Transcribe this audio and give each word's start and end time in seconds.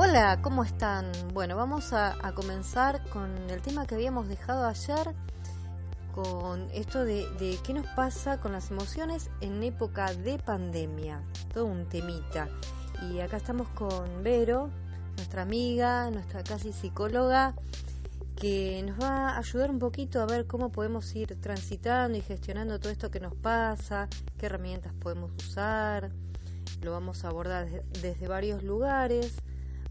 Hola, 0.00 0.38
¿cómo 0.42 0.62
están? 0.62 1.10
Bueno, 1.34 1.56
vamos 1.56 1.92
a, 1.92 2.14
comenzar 2.32 3.02
con 3.08 3.34
el 3.50 3.60
tema 3.62 3.84
que 3.84 3.96
habíamos 3.96 4.28
dejado 4.28 4.64
ayer, 4.64 5.12
con 6.14 6.70
esto 6.72 7.04
de, 7.04 7.58
qué 7.66 7.74
nos 7.74 7.84
pasa 7.96 8.38
con 8.38 8.52
las 8.52 8.70
emociones 8.70 9.28
en 9.40 9.60
época 9.64 10.14
de 10.14 10.38
pandemia, 10.38 11.20
todo 11.52 11.64
un 11.64 11.88
temita. 11.88 12.48
Y 13.10 13.18
acá 13.18 13.38
estamos 13.38 13.68
con 13.70 14.22
Vero, 14.22 14.70
nuestra 15.16 15.42
amiga, 15.42 16.08
nuestra 16.12 16.44
casi 16.44 16.72
psicóloga, 16.72 17.56
que 18.36 18.84
nos 18.84 19.00
va 19.00 19.30
a 19.30 19.38
ayudar 19.38 19.68
un 19.68 19.80
poquito 19.80 20.22
a 20.22 20.26
ver 20.26 20.46
cómo 20.46 20.70
podemos 20.70 21.12
ir 21.16 21.40
transitando 21.40 22.16
y 22.16 22.20
gestionando 22.20 22.78
todo 22.78 22.92
esto 22.92 23.10
que 23.10 23.18
nos 23.18 23.34
pasa, 23.34 24.08
qué 24.38 24.46
herramientas 24.46 24.92
podemos 25.00 25.32
usar. 25.44 26.12
Lo 26.82 26.92
vamos 26.92 27.24
a 27.24 27.28
abordar 27.30 27.66
desde, 28.00 28.28
varios 28.28 28.62
lugares, 28.62 29.34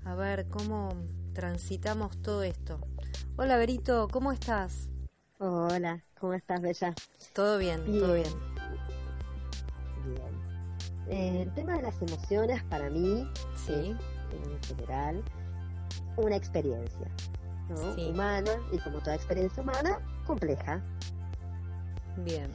a 0.08 0.16
ver 0.16 0.48
cómo 0.48 0.90
transitamos 1.34 2.22
todo 2.22 2.42
esto. 2.44 2.80
Hola 3.36 3.58
Berito, 3.58 4.08
¿cómo 4.10 4.32
estás? 4.32 4.90
Hola, 5.38 6.02
¿cómo 6.18 6.34
estás, 6.34 6.62
Bella? 6.62 6.94
Todo 7.34 7.58
bien, 7.58 7.84
todo 7.84 8.14
bien. 8.14 8.34
Bien. 10.06 11.10
Eh, 11.10 11.42
el 11.42 11.54
tema 11.54 11.76
de 11.76 11.82
las 11.82 12.02
emociones 12.02 12.64
para 12.64 12.90
mí, 12.90 13.30
sí. 13.66 13.98
en 14.32 14.64
general, 14.64 15.22
una 16.16 16.38
experiencia 16.38 17.12
humana 18.10 18.52
y 18.72 18.78
como 18.78 19.00
toda 19.00 19.16
experiencia 19.16 19.62
humana, 19.62 20.00
compleja. 20.26 20.82
Bien. 22.24 22.50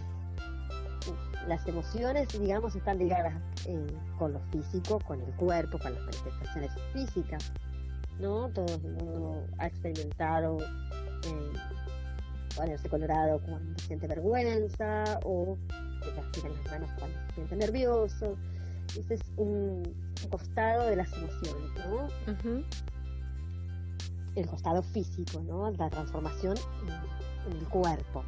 Las 1.49 1.67
emociones, 1.67 2.29
digamos, 2.39 2.75
están 2.77 2.99
ligadas 2.99 3.35
eh, 3.67 3.87
con 4.19 4.33
lo 4.33 4.41
físico, 4.51 5.01
con 5.01 5.21
el 5.21 5.33
cuerpo, 5.35 5.79
con 5.79 5.95
las 5.95 6.03
manifestaciones 6.03 6.71
físicas. 6.93 7.53
¿no? 8.21 8.49
Todo 8.51 8.67
el 8.75 8.83
mundo 8.83 9.47
ha 9.59 9.67
experimentado 9.67 10.59
eh, 10.61 11.53
ponerse 12.57 12.89
colorado 12.89 13.41
cuando 13.41 13.79
siente 13.79 14.07
vergüenza 14.07 15.19
o 15.25 15.57
se 16.03 16.11
transpiran 16.13 16.53
las 16.55 16.65
manos 16.67 16.91
cuando 16.99 17.19
se 17.29 17.35
siente 17.35 17.57
nervioso. 17.57 18.37
Ese 18.99 19.15
es 19.15 19.23
un, 19.37 19.83
costado 20.31 20.87
de 20.87 20.97
las 20.97 21.13
emociones, 21.13 21.71
¿no? 21.89 22.09
el 24.35 24.47
costado 24.47 24.83
físico, 24.83 25.41
¿no? 25.41 25.71
la 25.73 25.91
transformación 25.91 26.57
en, 27.47 27.57
el 27.57 27.69
cuerpo. 27.69 28.25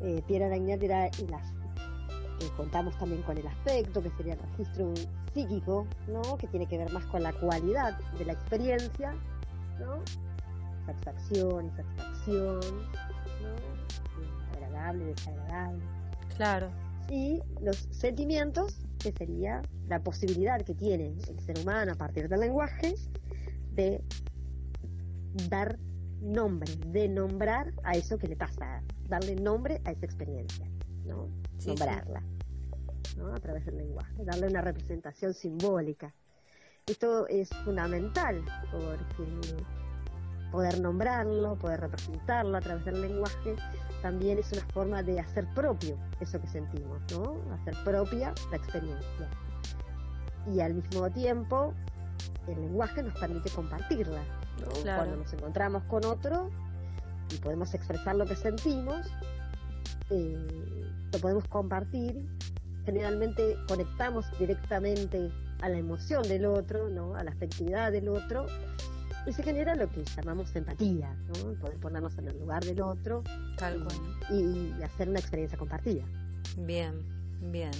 Eh, 0.00 0.22
Pierre 0.26 0.46
Aragnat 0.46 0.80
dirá, 0.80 1.10
y 1.18 1.26
las, 1.26 1.52
contamos 2.56 2.96
también 2.98 3.22
con 3.22 3.38
el 3.38 3.46
aspecto, 3.46 4.02
que 4.02 4.10
sería 4.10 4.34
el 4.34 4.40
registro 4.40 4.92
psíquico, 5.32 5.86
¿no? 6.08 6.36
que 6.38 6.46
tiene 6.48 6.66
que 6.66 6.78
ver 6.78 6.92
más 6.92 7.04
con 7.06 7.22
la 7.22 7.32
cualidad 7.32 7.98
de 8.18 8.24
la 8.24 8.32
experiencia, 8.32 9.14
¿no? 9.78 10.02
satisfacción, 10.86 11.66
insatisfacción, 11.66 12.60
¿no? 13.42 14.56
agradable, 14.56 15.04
desagradable. 15.06 15.82
Claro. 16.36 16.70
Y 17.10 17.40
los 17.60 17.88
sentimientos, 17.90 18.76
que 18.98 19.12
sería 19.12 19.62
la 19.88 20.00
posibilidad 20.00 20.60
que 20.62 20.74
tiene 20.74 21.14
el 21.28 21.40
ser 21.40 21.58
humano 21.60 21.92
a 21.92 21.94
partir 21.94 22.28
del 22.28 22.40
lenguaje 22.40 22.94
de 23.72 24.02
dar 25.48 25.78
nombre, 26.20 26.72
de 26.88 27.08
nombrar 27.08 27.72
a 27.84 27.92
eso 27.92 28.18
que 28.18 28.26
le 28.26 28.36
pasa, 28.36 28.82
darle 29.08 29.36
nombre 29.36 29.80
a 29.84 29.92
esa 29.92 30.06
experiencia, 30.06 30.66
¿no? 31.06 31.28
Nombrarla, 31.66 32.22
¿no? 33.16 33.34
A 33.34 33.38
través 33.38 33.66
del 33.66 33.78
lenguaje, 33.78 34.24
darle 34.24 34.48
una 34.48 34.60
representación 34.60 35.34
simbólica. 35.34 36.12
Esto 36.86 37.26
es 37.28 37.48
fundamental 37.64 38.44
porque 38.70 39.56
poder 40.52 40.80
nombrarlo, 40.80 41.56
poder 41.56 41.80
representarlo 41.80 42.56
a 42.56 42.60
través 42.60 42.84
del 42.84 43.00
lenguaje, 43.00 43.56
también 44.02 44.38
es 44.38 44.52
una 44.52 44.64
forma 44.72 45.02
de 45.02 45.18
hacer 45.20 45.46
propio 45.54 45.98
eso 46.20 46.40
que 46.40 46.46
sentimos, 46.46 47.00
¿no? 47.12 47.42
Hacer 47.54 47.74
propia 47.84 48.32
la 48.50 48.56
experiencia. 48.56 49.30
Y 50.46 50.60
al 50.60 50.74
mismo 50.74 51.10
tiempo, 51.10 51.74
el 52.46 52.60
lenguaje 52.60 53.02
nos 53.02 53.18
permite 53.18 53.50
compartirla, 53.50 54.22
cuando 54.84 55.16
nos 55.16 55.32
encontramos 55.32 55.82
con 55.84 56.04
otro 56.04 56.50
y 57.34 57.38
podemos 57.38 57.74
expresar 57.74 58.14
lo 58.14 58.24
que 58.24 58.36
sentimos, 58.36 59.06
eh, 60.10 60.92
lo 61.12 61.18
podemos 61.18 61.46
compartir. 61.48 62.26
Generalmente 62.84 63.56
conectamos 63.68 64.26
directamente 64.38 65.30
a 65.60 65.68
la 65.68 65.78
emoción 65.78 66.22
del 66.22 66.46
otro, 66.46 66.88
¿no? 66.88 67.16
a 67.16 67.24
la 67.24 67.30
afectividad 67.30 67.90
del 67.92 68.08
otro, 68.08 68.46
y 69.26 69.32
se 69.32 69.42
genera 69.42 69.74
lo 69.74 69.90
que 69.90 70.04
llamamos 70.04 70.54
empatía, 70.54 71.12
¿no? 71.28 71.54
poder 71.60 71.78
ponernos 71.78 72.16
en 72.18 72.28
el 72.28 72.38
lugar 72.38 72.64
del 72.64 72.80
otro 72.80 73.24
Tal 73.58 73.82
cual. 73.82 73.96
y 74.30 74.82
hacer 74.82 75.08
una 75.08 75.18
experiencia 75.18 75.58
compartida. 75.58 76.04
Bien, 76.58 76.94
bien. 77.50 77.72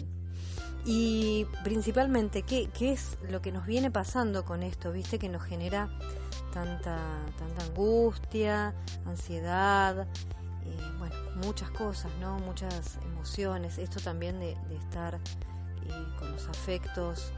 Y 0.84 1.46
principalmente, 1.64 2.42
¿qué, 2.42 2.68
¿qué 2.76 2.92
es 2.92 3.18
lo 3.30 3.42
que 3.42 3.52
nos 3.52 3.66
viene 3.66 3.90
pasando 3.90 4.44
con 4.44 4.62
esto? 4.62 4.92
¿Viste? 4.92 5.18
Que 5.18 5.28
nos 5.28 5.42
genera 5.42 5.88
tanta, 6.52 6.98
tanta 7.38 7.64
angustia, 7.64 8.72
ansiedad, 9.04 10.06
eh, 10.66 10.92
bueno, 10.98 11.14
muchas 11.44 11.70
cosas, 11.70 12.10
¿no? 12.20 12.38
Muchas 12.40 12.98
emociones. 13.04 13.78
Esto 13.78 14.00
también 14.00 14.38
de, 14.38 14.56
estar 14.76 15.14
eh, 15.14 16.06
con 16.18 16.32
los 16.32 16.48
afectos 16.48 17.32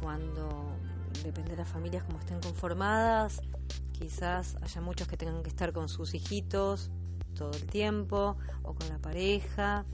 cuando, 0.00 0.72
depende 1.22 1.52
de 1.52 1.58
las 1.58 1.68
familias 1.68 2.04
como 2.04 2.18
estén 2.18 2.40
conformadas, 2.40 3.42
quizás 3.92 4.56
haya 4.62 4.80
muchos 4.80 5.06
que 5.06 5.16
tengan 5.16 5.42
que 5.42 5.50
estar 5.50 5.72
con 5.72 5.88
sus 5.88 6.14
hijitos 6.14 6.90
todo 7.34 7.52
el 7.52 7.66
tiempo, 7.66 8.36
o 8.62 8.74
con 8.74 8.88
la 8.88 8.98
pareja, 8.98 9.84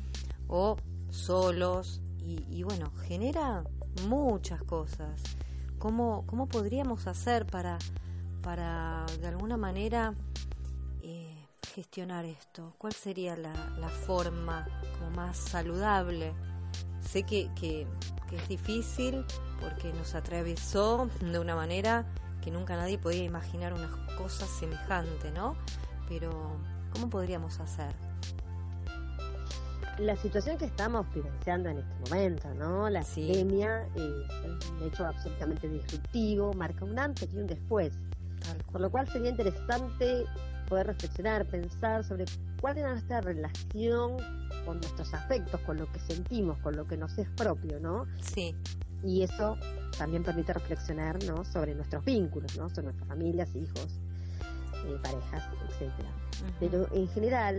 o 0.49 0.77
solos, 1.11 2.01
y, 2.21 2.63
bueno, 2.63 2.93
genera 3.07 3.65
muchas 4.07 4.63
cosas. 4.63 5.23
¿Cómo, 5.79 6.25
¿Cómo 6.27 6.47
podríamos 6.47 7.07
hacer 7.07 7.47
para 7.47 7.79
para 8.43 9.05
de 9.21 9.27
alguna 9.27 9.57
manera 9.57 10.15
gestionar 11.79 12.25
esto? 12.25 12.75
¿Cuál 12.77 12.93
sería 12.93 13.37
la, 13.37 13.55
forma 14.05 14.67
como 14.99 15.13
más 15.13 15.37
saludable? 15.37 16.35
Sé 17.01 17.23
que, 17.23 17.49
que, 17.55 17.87
es 18.33 18.49
difícil 18.49 19.25
porque 19.61 19.93
nos 19.93 20.17
atravesó 20.17 21.09
de 21.21 21.39
una 21.39 21.55
manera 21.55 22.05
que 22.43 22.51
nunca 22.51 22.75
nadie 22.75 22.99
podía 22.99 23.23
imaginar 23.23 23.75
una 23.75 23.89
cosa 24.17 24.45
semejante, 24.45 25.31
¿no? 25.31 25.57
Pero, 26.09 26.57
¿cómo 26.93 27.09
podríamos 27.09 27.61
hacer? 27.61 27.95
La 29.99 30.17
situación 30.17 30.59
que 30.59 30.65
estamos 30.65 31.07
vivenciando 31.15 31.69
en 31.69 31.79
este 31.79 32.11
momento, 32.11 32.55
¿no? 32.55 32.91
La 32.91 33.03
epidemia 33.03 33.87
es 33.95 34.71
un 34.73 34.83
hecho 34.83 35.07
absolutamente 35.07 35.69
disruptivo, 35.69 36.53
marca 36.55 36.85
un 36.85 36.99
antes 36.99 37.33
y 37.33 37.37
un 37.37 37.47
después 37.47 37.93
por 38.71 38.81
lo 38.81 38.91
cual 38.91 39.09
sería 39.09 39.31
interesante 39.31 40.25
poder 40.69 40.87
reflexionar, 40.87 41.47
pensar 41.47 42.05
sobre 42.05 42.27
cuál 42.61 42.79
es 42.79 42.85
nuestra 42.85 43.21
relación 43.21 44.17
con 44.65 44.81
nuestros 44.81 45.13
afectos, 45.15 45.61
con 45.63 45.79
lo 45.79 45.91
que 45.91 45.99
sentimos, 46.01 46.59
con 46.59 46.77
lo 46.77 46.87
que 46.87 46.97
nos 46.97 47.17
es 47.19 47.29
propio, 47.31 47.81
¿no? 47.81 48.07
Sí. 48.21 48.55
Y 49.03 49.23
eso 49.23 49.57
también 49.97 50.23
permite 50.23 50.53
reflexionar, 50.53 51.23
¿no? 51.25 51.45
Sobre 51.45 51.75
nuestros 51.75 52.05
vínculos, 52.05 52.57
¿no? 52.57 52.69
Sobre 52.69 52.85
nuestras 52.85 53.09
familias, 53.09 53.55
hijos, 53.55 53.89
eh, 54.87 54.99
parejas, 55.03 55.45
etcétera. 55.69 56.09
Pero 56.61 56.87
en 56.93 57.09
general, 57.09 57.59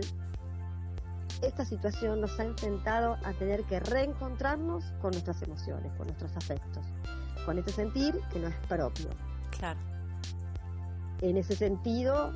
esta 1.42 1.64
situación 1.64 2.20
nos 2.20 2.38
ha 2.38 2.44
enfrentado 2.44 3.16
a 3.24 3.32
tener 3.32 3.64
que 3.64 3.80
reencontrarnos 3.80 4.84
con 5.00 5.12
nuestras 5.12 5.42
emociones, 5.42 5.92
con 5.96 6.06
nuestros 6.06 6.36
afectos, 6.36 6.84
con 7.44 7.58
este 7.58 7.72
sentir 7.72 8.14
que 8.32 8.38
no 8.38 8.48
es 8.48 8.56
propio. 8.68 9.08
Claro 9.50 9.80
en 11.22 11.36
ese 11.36 11.54
sentido, 11.54 12.32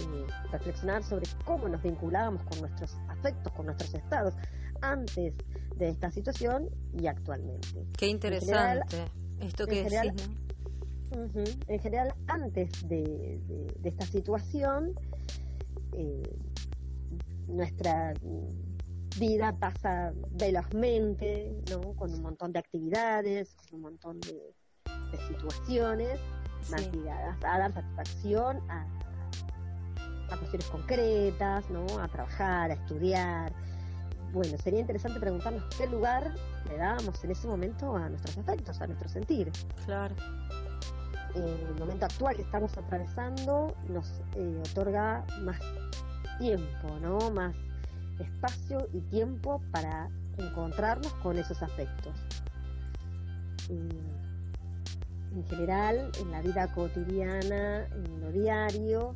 eh, 0.00 0.26
reflexionar 0.50 1.02
sobre 1.02 1.26
cómo 1.44 1.68
nos 1.68 1.82
vinculábamos 1.82 2.42
con 2.44 2.60
nuestros 2.60 2.96
afectos, 3.08 3.52
con 3.52 3.66
nuestros 3.66 3.94
estados, 3.94 4.34
antes 4.80 5.34
de 5.76 5.88
esta 5.88 6.10
situación 6.10 6.68
y 6.92 7.06
actualmente. 7.06 7.86
Qué 7.96 8.08
interesante 8.08 8.96
esto 9.40 9.66
que 9.66 9.84
decís, 9.84 10.30
En 11.68 11.80
general, 11.80 12.14
antes 12.26 12.88
de, 12.88 13.40
esta 13.84 14.06
situación, 14.06 14.92
eh, 15.92 16.36
nuestra 17.46 18.14
vida 19.18 19.56
pasa 19.58 20.12
velozmente, 20.30 21.62
¿no? 21.70 21.94
Con 21.94 22.12
un 22.12 22.22
montón 22.22 22.52
de 22.52 22.58
actividades, 22.58 23.54
con 23.54 23.76
un 23.76 23.82
montón 23.82 24.20
de 24.20 24.54
situaciones 25.28 26.20
más 26.70 26.92
ligadas 26.92 27.36
a 27.44 27.58
dar 27.58 27.72
satisfacción 27.72 28.58
a, 28.70 28.86
cuestiones 30.36 30.68
concretas, 30.68 31.68
¿no? 31.70 31.86
A 32.00 32.08
trabajar, 32.08 32.70
a 32.70 32.74
estudiar. 32.74 33.52
Bueno, 34.32 34.58
sería 34.58 34.80
interesante 34.80 35.18
preguntarnos 35.18 35.64
qué 35.76 35.86
lugar 35.86 36.34
le 36.68 36.76
dábamos 36.76 37.22
en 37.24 37.30
ese 37.30 37.48
momento 37.48 37.96
a 37.96 38.08
nuestros 38.08 38.36
afectos, 38.38 38.80
a 38.80 38.86
nuestro 38.86 39.08
sentir. 39.08 39.50
Claro. 39.86 40.14
el 41.34 41.78
momento 41.78 42.06
actual 42.06 42.36
que 42.36 42.42
estamos 42.42 42.76
atravesando 42.76 43.74
nos 43.88 44.20
eh, 44.34 44.62
otorga 44.70 45.24
más 45.42 45.60
tiempo, 46.38 46.98
¿no? 47.00 47.30
Más 47.30 47.54
espacio 48.18 48.88
y 48.92 49.00
tiempo 49.00 49.60
para 49.72 50.08
encontrarnos 50.36 51.12
con 51.14 51.38
esos 51.38 51.62
afectos. 51.62 52.14
en 53.68 55.44
general, 55.48 56.10
en 56.20 56.30
la 56.30 56.40
vida 56.42 56.72
cotidiana, 56.74 57.86
en 57.86 58.20
lo 58.20 58.32
diario, 58.32 59.14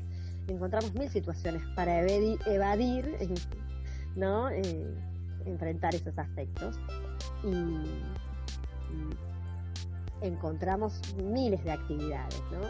encontramos 0.48 0.94
mil 0.94 1.08
situaciones 1.08 1.62
para 1.74 2.00
evadir, 2.00 3.16
¿no? 4.16 4.50
Eh, 4.50 4.94
enfrentar 5.44 5.94
esos 5.94 6.16
aspectos 6.18 6.78
y, 7.44 8.02
encontramos 10.20 11.00
miles 11.16 11.64
de 11.64 11.72
actividades, 11.72 12.40
¿no? 12.52 12.60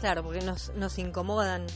Claro, 0.00 0.22
porque 0.22 0.40
nos, 0.40 0.72
nos 0.74 0.98
incomodan. 0.98 1.66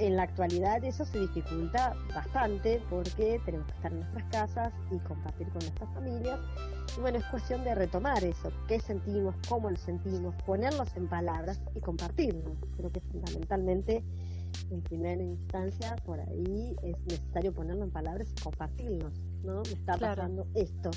En 0.00 0.16
la 0.16 0.24
actualidad 0.24 0.82
eso 0.84 1.04
se 1.04 1.18
dificulta 1.18 1.94
bastante 2.14 2.80
porque 2.88 3.40
tenemos 3.44 3.66
que 3.66 3.74
estar 3.74 3.92
en 3.92 4.00
nuestras 4.00 4.24
casas 4.30 4.72
y 4.92 4.98
compartir 4.98 5.48
con 5.48 5.60
nuestras 5.60 5.92
familias. 5.94 6.40
Y 6.96 7.00
bueno, 7.00 7.18
es 7.18 7.24
cuestión 7.26 7.64
de 7.64 7.74
retomar 7.74 8.22
eso, 8.24 8.52
qué 8.68 8.80
sentimos, 8.80 9.34
cómo 9.48 9.70
lo 9.70 9.76
sentimos, 9.76 10.34
ponerlos 10.44 10.88
en 10.96 11.08
palabras 11.08 11.60
y 11.74 11.80
compartirlos. 11.80 12.56
Creo 12.76 12.90
que 12.90 13.00
fundamentalmente 13.00 14.04
en 14.70 14.82
primera 14.82 15.22
instancia, 15.22 15.96
por 16.04 16.20
ahí 16.20 16.76
es 16.82 16.96
necesario 17.06 17.52
ponerlo 17.52 17.84
en 17.84 17.90
palabras 17.90 18.28
y 18.30 18.42
compartirlo, 18.42 19.10
¿no? 19.42 19.62
Me 19.62 19.72
está 19.72 19.96
pasando 19.96 20.46
esto, 20.54 20.90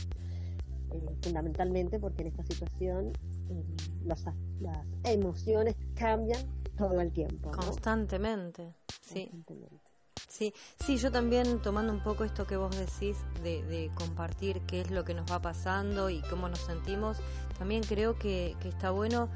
eh, 0.92 1.15
fundamentalmente 1.21 2.00
porque 2.00 2.21
en 2.24 2.27
esta 2.30 2.44
situación 2.44 3.12
eh, 3.50 3.63
las 4.06 4.24
emociones 5.03 5.75
cambian 5.95 6.42
todo 6.77 7.00
el 7.00 7.12
tiempo. 7.12 7.51
Constantemente, 7.51 8.74
sí. 9.01 9.30
Sí, 10.27 10.53
sí, 10.83 10.98
yo 10.98 11.12
también 11.12 11.62
tomando 11.62 11.92
un 11.92 12.01
poco 12.01 12.24
esto 12.24 12.48
que 12.48 12.56
vos 12.56 12.75
decís 12.77 13.18
de, 13.44 13.63
de, 13.63 13.92
compartir 13.95 14.62
qué 14.62 14.80
es 14.80 14.89
lo 14.89 15.03
que 15.03 15.13
nos 15.13 15.30
va 15.30 15.42
pasando 15.42 16.09
y 16.09 16.21
cómo 16.21 16.48
nos 16.48 16.59
sentimos, 16.59 17.18
también 17.59 17.83
creo 17.83 18.18
que, 18.18 18.56
que 18.62 18.69
está 18.69 18.92
bueno 18.92 19.27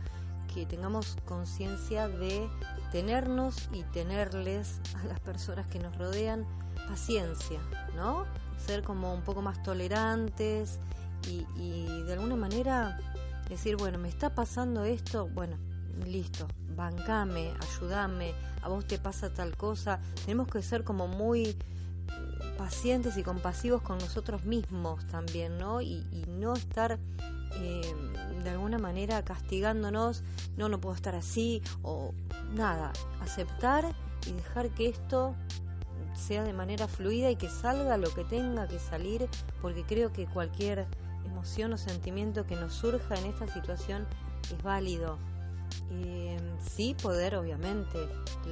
que 0.53 0.65
tengamos 0.65 1.17
conciencia 1.25 2.07
de 2.07 2.50
tenernos 2.95 3.68
y 3.74 3.83
tenerles 3.83 4.80
a 4.95 5.03
las 5.03 5.19
personas 5.19 5.68
que 5.68 5.80
nos 5.80 5.97
rodean 5.97 6.45
paciencia, 6.88 7.59
¿no? 7.94 8.24
Ser 8.57 8.83
como 8.83 9.13
un 9.13 9.21
poco 9.21 9.42
más 9.42 9.62
tolerantes 9.63 10.80
y, 11.27 12.03
de 12.03 12.13
alguna 12.13 12.38
manera 12.38 12.97
decir, 13.50 13.75
bueno, 13.75 13.97
me 13.97 14.07
está 14.07 14.33
pasando 14.33 14.86
esto, 14.86 15.27
bueno, 15.27 15.57
listo, 16.06 16.47
bancame, 16.74 17.51
ayúdame, 17.59 18.33
a 18.62 18.69
vos 18.69 18.88
te 18.88 18.98
pasa 18.98 19.30
tal 19.33 19.57
cosa. 19.57 20.00
Tenemos 20.24 20.48
que 20.48 20.62
ser 20.62 20.86
como 20.86 21.06
muy 21.09 21.57
pacientes 22.57 23.18
y 23.18 23.24
compasivos 23.24 23.81
con 23.81 23.98
nosotros 23.98 24.45
mismos 24.45 25.06
también, 25.07 25.57
¿no? 25.57 25.81
Y 25.81 26.01
no 26.30 26.53
estar 26.53 26.98
eh, 27.53 27.81
de 28.44 28.50
alguna 28.50 28.77
manera 28.77 29.24
castigándonos, 29.24 30.24
no, 30.57 30.69
no 30.69 30.80
puedo 30.80 30.95
estar 30.95 31.15
así, 31.15 31.62
o 31.81 32.13
nada, 32.53 32.94
aceptar 33.21 33.95
y 34.27 34.33
dejar 34.33 34.69
que 34.69 34.89
esto 34.89 35.36
sea 36.15 36.44
de 36.44 36.53
manera 36.53 36.88
fluida 36.88 37.30
y 37.30 37.36
que 37.36 37.50
salga 37.50 37.97
lo 37.97 38.13
que 38.13 38.24
tenga 38.24 38.68
que 38.68 38.80
salir, 38.80 39.27
porque 39.62 39.83
creo 39.83 40.12
que 40.13 40.25
cualquier 40.25 40.88
emoción 41.25 41.74
o 41.74 41.77
sentimiento 41.77 42.45
que 42.45 42.56
nos 42.56 42.74
surja 42.74 43.15
en 43.15 43.25
esta 43.25 43.48
situación 43.48 44.07
es 44.51 44.63
válido. 44.63 45.18
Eh, 45.91 46.38
sí 46.75 46.95
poder, 47.01 47.36
obviamente, 47.36 47.98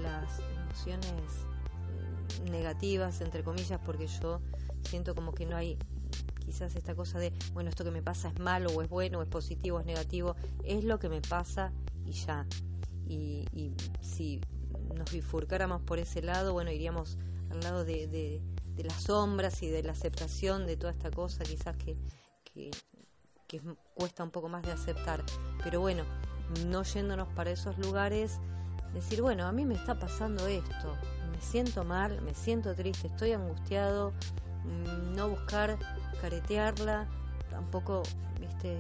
las 0.02 0.40
emociones 0.66 1.14
negativas, 2.50 3.22
entre 3.22 3.44
comillas, 3.44 3.80
porque 3.86 4.08
yo 4.08 4.42
siento 4.84 5.16
como 5.16 5.34
que 5.34 5.46
no 5.46 5.56
hay 5.56 5.78
quizás 6.44 6.76
esta 6.76 6.96
cosa 6.96 7.20
de, 7.20 7.34
bueno, 7.54 7.70
esto 7.70 7.84
que 7.84 7.92
me 7.92 8.02
pasa 8.02 8.30
es 8.30 8.40
malo 8.40 8.70
o 8.72 8.82
es 8.82 8.90
bueno, 8.90 9.20
o 9.20 9.22
es 9.22 9.28
positivo 9.28 9.78
o 9.78 9.80
es 9.80 9.86
negativo, 9.86 10.36
es 10.64 10.84
lo 10.84 11.00
que 11.00 11.10
me 11.10 11.22
pasa 11.22 11.72
y 12.06 12.12
ya. 12.12 12.46
Y, 13.08 13.46
si 14.02 14.42
nos 14.96 15.12
bifurcáramos 15.12 15.82
por 15.82 16.00
ese 16.00 16.22
lado, 16.22 16.54
bueno, 16.54 16.72
iríamos 16.72 17.18
al 17.50 17.60
lado 17.62 17.86
de, 17.86 18.08
de, 18.08 18.84
las 18.84 19.04
sombras 19.04 19.62
y 19.62 19.70
de 19.70 19.84
la 19.84 19.92
aceptación 19.92 20.66
de 20.66 20.78
toda 20.78 20.92
esta 20.92 21.12
cosa, 21.12 21.44
quizás 21.44 21.76
que, 21.78 21.98
que, 22.44 22.72
cuesta 23.94 24.24
un 24.24 24.32
poco 24.32 24.50
más 24.50 24.64
de 24.64 24.72
aceptar. 24.72 25.24
Pero 25.64 25.80
bueno, 25.80 26.04
no 26.68 26.84
yéndonos 26.84 27.28
para 27.30 27.52
esos 27.52 27.78
lugares, 27.78 28.40
decir, 28.94 29.22
bueno, 29.22 29.46
a 29.46 29.52
mí 29.52 29.66
me 29.66 29.76
está 29.76 29.98
pasando 29.98 30.48
esto, 30.48 30.98
me 31.32 31.40
siento 31.40 31.84
mal, 31.84 32.22
me 32.22 32.34
siento 32.34 32.74
triste, 32.74 33.08
estoy 33.08 33.34
angustiado, 33.34 34.12
mm, 34.64 35.16
no 35.16 35.30
buscar 35.30 35.78
caretearla, 36.24 37.06
tampoco, 37.50 38.02
viste, 38.40 38.80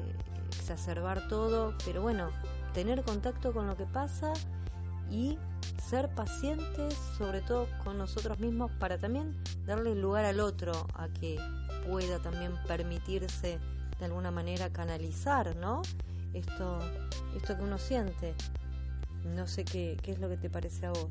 exacerbar 0.57 1.27
todo, 1.27 1.75
pero 1.83 2.01
bueno, 2.01 2.29
tener 2.73 3.03
contacto 3.03 3.51
con 3.51 3.67
lo 3.67 3.75
que 3.75 3.83
pasa 3.83 4.31
y 5.11 5.37
ser 5.89 6.07
pacientes, 6.15 6.93
sobre 7.17 7.41
todo 7.41 7.67
con 7.83 7.97
nosotros 7.97 8.39
mismos, 8.39 8.71
para 8.79 8.97
también 8.97 9.35
darle 9.65 9.93
lugar 9.93 10.23
al 10.23 10.39
otro 10.39 10.71
a 10.93 11.09
que 11.09 11.37
pueda 11.85 12.19
también 12.19 12.53
permitirse 12.65 13.59
de 13.99 14.05
alguna 14.05 14.31
manera 14.31 14.71
canalizar, 14.71 15.53
¿no? 15.57 15.81
Esto, 16.33 16.79
esto 17.35 17.57
que 17.57 17.63
uno 17.63 17.77
siente. 17.77 18.35
No 19.35 19.47
sé 19.47 19.65
qué, 19.65 19.97
qué 20.01 20.11
es 20.11 20.19
lo 20.19 20.29
que 20.29 20.37
te 20.37 20.49
parece 20.49 20.85
a 20.85 20.91
vos. 20.91 21.09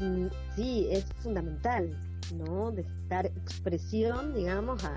Mm, 0.00 0.28
sí, 0.56 0.88
es 0.90 1.04
fundamental. 1.22 1.94
¿No? 2.32 2.70
De 2.72 2.84
dar 3.08 3.26
expresión, 3.26 4.34
digamos, 4.34 4.84
a, 4.84 4.96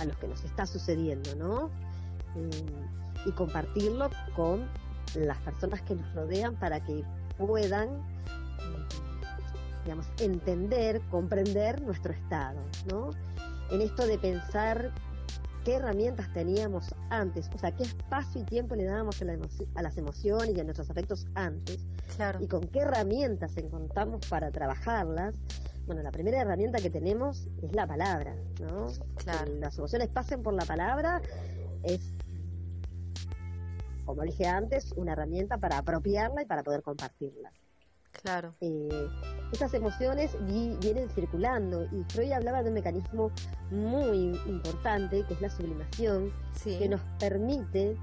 a, 0.00 0.04
lo 0.04 0.18
que 0.18 0.28
nos 0.28 0.44
está 0.44 0.66
sucediendo, 0.66 1.34
¿no? 1.36 1.70
Eh, 2.36 2.66
y 3.26 3.32
compartirlo 3.32 4.10
con 4.36 4.68
las 5.14 5.38
personas 5.38 5.82
que 5.82 5.94
nos 5.94 6.14
rodean 6.14 6.54
para 6.56 6.80
que 6.84 7.02
puedan, 7.36 7.88
eh, 7.88 8.86
digamos, 9.84 10.06
entender, 10.20 11.00
comprender 11.10 11.82
nuestro 11.82 12.12
estado, 12.12 12.60
¿no? 12.90 13.10
En 13.70 13.80
esto 13.80 14.06
de 14.06 14.18
pensar 14.18 14.92
qué 15.64 15.74
herramientas 15.74 16.32
teníamos 16.32 16.94
antes, 17.10 17.50
o 17.54 17.58
sea, 17.58 17.72
qué 17.72 17.82
espacio 17.82 18.40
y 18.40 18.44
tiempo 18.44 18.74
le 18.74 18.84
dábamos 18.84 19.20
a, 19.20 19.26
a 19.74 19.82
las 19.82 19.96
emociones 19.98 20.56
y 20.56 20.60
a 20.60 20.64
nuestros 20.64 20.88
afectos 20.90 21.26
antes, 21.34 21.84
claro. 22.16 22.42
y 22.42 22.46
con 22.46 22.62
qué 22.68 22.80
herramientas 22.80 23.56
encontramos 23.56 24.26
para 24.28 24.50
trabajarlas, 24.50 25.34
bueno, 25.88 26.02
la 26.02 26.12
primera 26.12 26.42
herramienta 26.42 26.80
que 26.80 26.90
tenemos 26.90 27.48
es 27.62 27.74
la 27.74 27.86
palabra, 27.86 28.36
¿no? 28.60 28.88
Claro. 29.16 29.54
las 29.58 29.78
emociones 29.78 30.08
pasen 30.08 30.42
por 30.42 30.52
la 30.52 30.66
palabra 30.66 31.22
es, 31.82 32.12
como 34.04 34.22
dije 34.22 34.46
antes, 34.46 34.92
una 34.92 35.12
herramienta 35.12 35.56
para 35.56 35.78
apropiarla 35.78 36.42
y 36.42 36.44
para 36.44 36.62
poder 36.62 36.82
compartirla. 36.82 37.50
Claro. 38.12 38.54
Eh, 38.60 39.08
estas 39.50 39.72
emociones 39.72 40.36
vienen 40.46 41.08
circulando 41.08 41.84
y 41.84 42.04
Freud 42.12 42.32
hablaba 42.32 42.62
de 42.62 42.68
un 42.68 42.74
mecanismo 42.74 43.30
muy 43.70 44.38
importante 44.46 45.24
que 45.24 45.34
es 45.34 45.40
la 45.40 45.48
sublimación, 45.48 46.30
que 46.62 46.86
nos 46.86 47.00
permite 47.18 47.96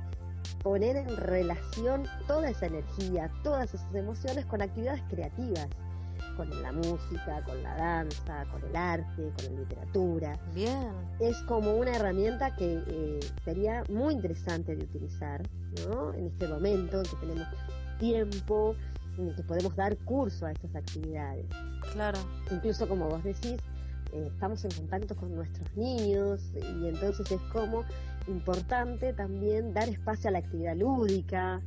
poner 0.64 0.96
en 0.96 1.16
relación 1.18 2.08
toda 2.26 2.50
esa 2.50 2.66
energía, 2.66 3.32
todas 3.44 3.76
esas 3.76 3.94
emociones 3.94 4.48
con 4.48 4.64
actividades 4.64 5.04
creativas 5.08 5.68
con 6.36 6.50
la 6.62 6.72
música, 6.72 7.42
con 7.46 7.62
la 7.64 7.76
danza, 7.76 8.46
con 8.52 8.64
el 8.64 8.76
arte, 8.76 9.32
con 9.36 9.56
la 9.56 9.62
literatura. 9.62 10.40
Bien. 10.54 10.92
Es 11.20 11.38
como 11.44 11.76
una 11.76 11.96
herramienta 11.96 12.56
que 12.56 12.84
eh, 12.88 13.20
sería 13.44 13.84
muy 13.90 14.14
interesante 14.14 14.76
de 14.76 14.84
utilizar, 14.84 15.42
¿no? 15.88 16.14
En 16.14 16.28
este 16.28 16.48
momento 16.48 16.98
en 17.00 17.04
que 17.04 17.16
tenemos 17.18 17.48
tiempo, 18.00 18.76
en 19.18 19.30
el 19.30 19.36
que 19.36 19.44
podemos 19.44 19.76
dar 19.76 19.98
curso 20.00 20.46
a 20.46 20.52
estas 20.52 20.76
actividades. 20.76 21.46
Claro. 21.94 22.20
Incluso 22.52 22.88
como 22.88 23.08
vos 23.10 23.24
decís, 23.24 23.58
eh, 24.12 24.30
estamos 24.32 24.64
en 24.66 24.72
contacto 24.72 25.16
con 25.16 25.34
nuestros 25.34 25.76
niños 25.76 26.42
y 26.56 26.88
entonces 26.88 27.32
es 27.32 27.42
como 27.52 27.84
importante 28.28 29.14
también 29.14 29.74
dar 29.74 29.88
espacio 29.90 30.30
a 30.30 30.32
la 30.32 30.40
actividad 30.40 30.76
lúdica, 30.76 31.62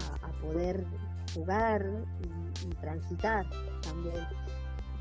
a, 0.00 0.26
a 0.26 0.32
poder 0.42 0.84
jugar 1.34 1.86
y 2.66 2.74
transitar 2.76 3.46
también 3.82 4.16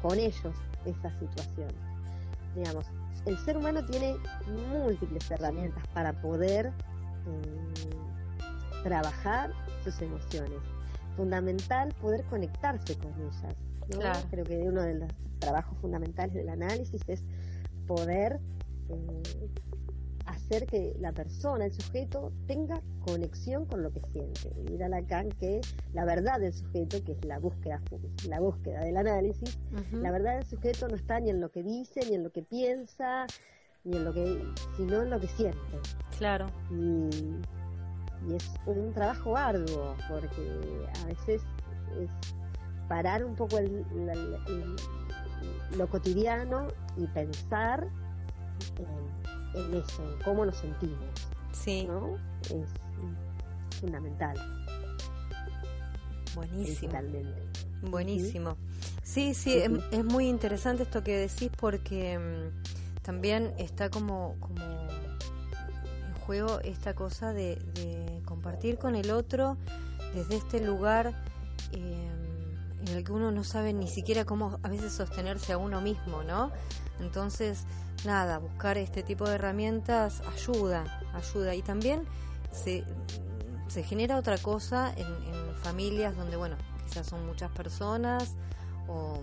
con 0.01 0.17
ellos 0.17 0.55
esa 0.85 1.11
situación. 1.19 1.69
Digamos, 2.55 2.85
el 3.25 3.37
ser 3.39 3.57
humano 3.57 3.85
tiene 3.85 4.15
múltiples 4.71 5.29
herramientas 5.29 5.83
para 5.93 6.13
poder 6.21 6.67
eh, 6.67 6.71
trabajar 8.83 9.51
sus 9.83 10.01
emociones. 10.01 10.59
Fundamental 11.15 11.93
poder 12.01 12.23
conectarse 12.25 12.97
con 12.97 13.13
ellas. 13.13 14.25
Creo 14.29 14.45
que 14.45 14.57
uno 14.59 14.81
de 14.81 14.95
los 14.95 15.09
trabajos 15.39 15.77
fundamentales 15.79 16.33
del 16.33 16.49
análisis 16.49 17.01
es 17.07 17.23
poder 17.87 18.39
eh, 18.89 19.49
hacer 20.49 20.65
que 20.65 20.95
la 20.99 21.11
persona, 21.11 21.65
el 21.65 21.71
sujeto, 21.71 22.31
tenga 22.47 22.81
conexión 23.05 23.65
con 23.65 23.83
lo 23.83 23.91
que 23.91 24.01
siente. 24.11 24.51
Y 24.57 24.71
dirá 24.71 24.89
Lacan 24.89 25.29
que 25.29 25.61
la 25.93 26.05
verdad 26.05 26.39
del 26.39 26.53
sujeto, 26.53 27.03
que 27.03 27.11
es 27.11 27.25
la 27.25 27.37
búsqueda, 27.37 27.81
la 28.27 28.39
búsqueda 28.39 28.81
del 28.81 28.97
análisis, 28.97 29.59
la 29.91 30.11
verdad 30.11 30.37
del 30.37 30.45
sujeto 30.45 30.87
no 30.87 30.95
está 30.95 31.19
ni 31.19 31.29
en 31.29 31.39
lo 31.39 31.51
que 31.51 31.61
dice, 31.61 32.01
ni 32.09 32.15
en 32.15 32.23
lo 32.23 32.31
que 32.31 32.41
piensa, 32.41 33.27
ni 33.83 33.97
en 33.97 34.05
lo 34.05 34.13
que, 34.13 34.43
sino 34.75 35.03
en 35.03 35.11
lo 35.11 35.19
que 35.19 35.27
siente. 35.27 35.59
Claro. 36.17 36.47
Y, 36.71 37.09
es 38.33 38.51
un 38.65 38.91
trabajo 38.93 39.37
arduo, 39.37 39.95
porque 40.09 40.89
a 41.01 41.05
veces 41.05 41.41
es 42.01 42.09
parar 42.89 43.23
un 43.23 43.33
poco 43.33 43.59
el, 43.59 43.85
lo 45.77 45.87
cotidiano 45.87 46.67
y 46.97 47.07
pensar 47.07 47.87
en, 48.77 49.18
eso, 49.53 50.03
en 50.03 50.21
cómo 50.23 50.45
nos 50.45 50.57
sentimos. 50.57 50.97
Sí. 51.51 51.85
¿no? 51.87 52.17
Es 52.43 52.69
fundamental. 53.79 54.37
Buenísimo. 56.35 56.93
Buenísimo. 57.81 58.57
Sí, 59.03 59.33
sí, 59.33 59.57
es, 59.57 60.05
muy 60.05 60.27
interesante 60.27 60.83
esto 60.83 61.03
que 61.03 61.17
decís 61.17 61.49
porque 61.59 62.19
mm, 62.19 63.01
también 63.01 63.53
está 63.57 63.89
como, 63.89 64.35
como 64.39 64.63
en 64.63 66.13
juego 66.25 66.59
esta 66.59 66.93
cosa 66.93 67.33
de, 67.33 67.57
compartir 68.25 68.77
con 68.77 68.95
el 68.95 69.09
otro 69.09 69.57
desde 70.13 70.37
este 70.37 70.63
lugar 70.63 71.13
eh, 71.71 72.09
en 72.85 72.87
el 72.95 73.03
que 73.03 73.11
uno 73.11 73.31
no 73.31 73.43
sabe 73.43 73.73
ni 73.73 73.87
siquiera 73.87 74.25
cómo 74.25 74.59
a 74.61 74.69
veces 74.69 74.93
sostenerse 74.93 75.53
a 75.53 75.57
uno 75.57 75.81
mismo, 75.81 76.21
¿no? 76.23 76.51
Entonces, 76.99 77.65
nada, 78.05 78.37
buscar 78.39 78.77
este 78.77 79.03
tipo 79.03 79.27
de 79.27 79.35
herramientas 79.35 80.21
ayuda, 80.33 80.83
ayuda. 81.13 81.55
Y 81.55 81.61
también 81.61 82.03
se, 82.51 82.83
se 83.67 83.83
genera 83.83 84.17
otra 84.17 84.37
cosa 84.37 84.93
en, 84.95 85.07
familias 85.61 86.15
donde, 86.15 86.37
bueno, 86.37 86.55
quizás 86.87 87.07
son 87.07 87.25
muchas 87.25 87.51
personas 87.51 88.37
o 88.87 89.21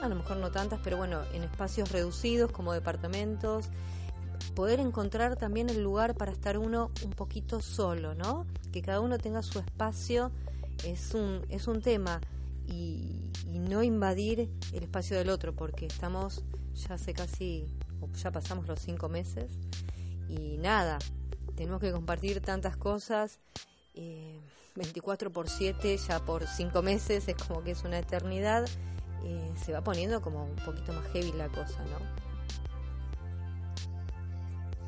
a 0.00 0.08
lo 0.08 0.14
mejor 0.14 0.36
no 0.36 0.52
tantas, 0.52 0.78
pero 0.84 0.96
bueno, 0.96 1.22
en 1.32 1.42
espacios 1.42 1.90
reducidos 1.90 2.52
como 2.52 2.72
departamentos, 2.72 3.68
poder 4.54 4.78
encontrar 4.78 5.34
también 5.34 5.68
el 5.68 5.82
lugar 5.82 6.14
para 6.14 6.30
estar 6.30 6.58
uno 6.58 6.92
un 7.04 7.10
poquito 7.10 7.60
solo, 7.60 8.14
¿no? 8.14 8.46
Que 8.72 8.82
cada 8.82 9.00
uno 9.00 9.18
tenga 9.18 9.42
su 9.42 9.58
espacio 9.58 10.30
es 10.84 11.14
un, 11.14 11.44
es 11.48 11.66
un 11.68 11.80
tema 11.80 12.20
y, 12.66 13.18
no 13.46 13.82
invadir 13.82 14.50
el 14.72 14.82
espacio 14.82 15.16
del 15.16 15.30
otro, 15.30 15.54
porque 15.54 15.86
estamos 15.86 16.44
ya 16.74 16.94
hace 16.94 17.12
casi, 17.14 17.66
ya 18.14 18.30
pasamos 18.30 18.66
los 18.66 18.80
cinco 18.80 19.08
meses 19.08 19.52
y 20.28 20.58
nada, 20.58 20.98
tenemos 21.54 21.80
que 21.80 21.92
compartir 21.92 22.40
tantas 22.40 22.76
cosas. 22.76 23.40
24 24.74 25.28
eh, 25.28 25.32
por 25.32 25.50
7 25.50 25.98
ya 25.98 26.18
por 26.20 26.46
cinco 26.46 26.80
meses 26.80 27.28
es 27.28 27.36
como 27.36 27.62
que 27.62 27.72
es 27.72 27.84
una 27.84 27.98
eternidad 27.98 28.66
eh, 29.24 29.52
se 29.56 29.72
va 29.72 29.82
poniendo 29.82 30.20
como 30.20 30.44
un 30.44 30.56
poquito 30.56 30.92
más 30.92 31.06
heavy 31.12 31.32
la 31.32 31.48
cosa, 31.48 31.84
¿no? 31.84 32.22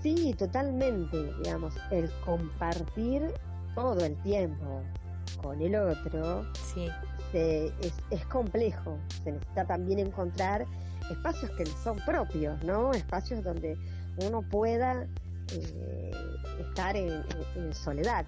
Sí, 0.02 0.34
totalmente, 0.36 1.32
digamos, 1.42 1.74
el 1.90 2.10
compartir 2.24 3.32
todo 3.74 4.04
el 4.04 4.16
tiempo 4.22 4.82
con 5.40 5.60
el 5.62 5.74
otro 5.76 6.44
sí 6.54 6.88
es, 7.32 8.26
complejo. 8.26 8.98
Se 9.22 9.32
necesita 9.32 9.66
también 9.66 10.00
encontrar 10.00 10.66
espacios 11.10 11.50
que 11.52 11.66
son 11.66 11.98
propios, 12.04 12.62
¿no? 12.64 12.92
Espacios 12.92 13.42
donde 13.42 13.76
uno 14.18 14.42
pueda 14.42 15.06
eh, 15.52 16.10
estar 16.60 16.96
en, 16.96 17.22
soledad 17.72 18.26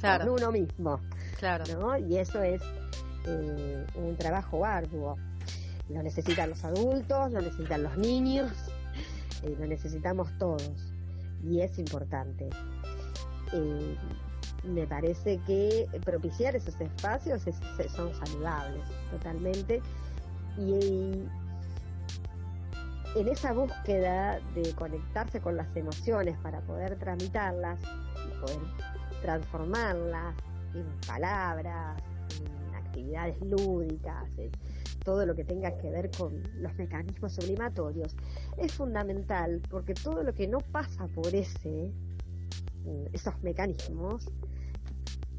claro. 0.00 0.26
con 0.26 0.34
uno 0.34 0.52
mismo. 0.52 1.00
Claro. 1.38 1.64
¿no? 1.78 1.96
Y 1.98 2.18
eso 2.18 2.42
es 2.42 2.62
eh, 3.26 3.86
un 3.94 4.16
trabajo 4.16 4.64
arduo. 4.64 5.16
Lo 5.88 6.02
necesitan 6.02 6.50
los 6.50 6.64
adultos, 6.64 7.32
lo 7.32 7.40
necesitan 7.40 7.82
los 7.82 7.96
niños, 7.96 8.52
eh, 9.42 9.56
lo 9.58 9.66
necesitamos 9.66 10.28
todos. 10.38 10.92
Y 11.42 11.60
es 11.60 11.78
importante 11.78 12.48
me 14.64 14.86
parece 14.86 15.40
que 15.46 15.88
propiciar 16.04 16.56
esos 16.56 16.78
espacios 16.80 17.42
son 17.94 18.14
saludables 18.14 18.82
totalmente 19.10 19.80
y, 20.58 21.24
en 23.16 23.28
esa 23.28 23.52
búsqueda 23.52 24.40
de 24.54 24.72
conectarse 24.74 25.40
con 25.40 25.56
las 25.56 25.74
emociones 25.76 26.36
para 26.38 26.60
poder 26.60 26.98
tramitarlas 26.98 27.80
y 27.80 28.40
poder 28.40 28.58
transformarlas 29.22 30.34
en 30.74 30.86
palabras, 31.06 32.00
en 32.38 32.74
actividades 32.74 33.40
lúdicas, 33.42 34.26
en 34.38 34.50
todo 35.04 35.26
lo 35.26 35.34
que 35.34 35.44
tenga 35.44 35.76
que 35.78 35.90
ver 35.90 36.10
con 36.16 36.42
los 36.60 36.74
mecanismos 36.76 37.34
sublimatorios, 37.34 38.16
es 38.56 38.72
fundamental 38.72 39.60
porque 39.68 39.94
todo 39.94 40.22
lo 40.22 40.34
que 40.34 40.46
no 40.46 40.58
pasa 40.58 41.06
por 41.08 41.34
ese 41.34 41.92
esos 43.12 43.40
mecanismos 43.42 44.26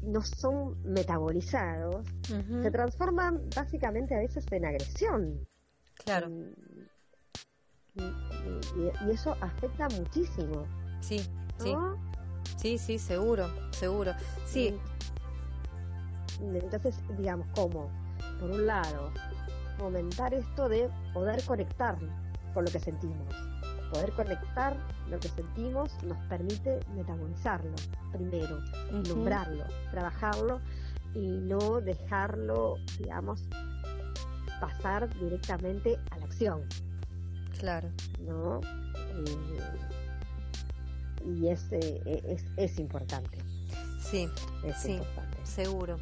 no 0.02 0.20
son 0.22 0.82
metabolizados, 0.84 2.06
se 2.26 2.70
transforman 2.70 3.40
básicamente 3.54 4.14
a 4.14 4.18
veces 4.18 4.44
en 4.50 4.64
agresión. 4.64 5.46
Claro. 6.04 6.28
Y, 7.94 9.10
eso 9.10 9.36
afecta 9.40 9.88
muchísimo. 9.88 10.64
Sí, 11.00 11.20
sí. 11.58 11.74
Sí, 12.56 12.78
sí, 12.78 12.98
seguro, 12.98 13.48
seguro. 13.72 14.12
Sí. 14.46 14.78
Entonces, 16.40 16.96
digamos, 17.18 17.46
¿cómo? 17.54 17.90
Por 18.40 18.50
un 18.50 18.66
lado, 18.66 19.10
fomentar 19.78 20.34
esto 20.34 20.68
de 20.68 20.88
poder 21.12 21.44
conectar 21.44 21.96
con 22.54 22.64
lo 22.64 22.70
que 22.70 22.78
sentimos 22.78 23.34
poder 23.92 24.12
conectar 24.12 24.74
lo 25.10 25.20
que 25.20 25.28
sentimos 25.28 25.90
nos 26.04 26.16
permite 26.26 26.80
metabolizarlo 26.94 27.74
primero, 28.10 28.58
nombrarlo, 29.06 29.64
trabajarlo 29.90 30.60
y 31.14 31.28
no 31.28 31.80
dejarlo, 31.80 32.76
digamos, 32.98 33.44
pasar 34.60 35.12
directamente 35.20 35.98
a 36.10 36.18
la 36.18 36.24
acción. 36.24 36.62
Claro. 37.62 37.88
¿No? 38.18 38.60
Y, 41.24 41.46
es, 41.46 41.68
eh, 41.70 42.22
es, 42.26 42.44
es, 42.56 42.80
importante. 42.80 43.38
Sí, 44.00 44.28
es 44.64 44.76
sí, 44.78 44.94
importante. 44.94 45.38
seguro. 45.44 45.98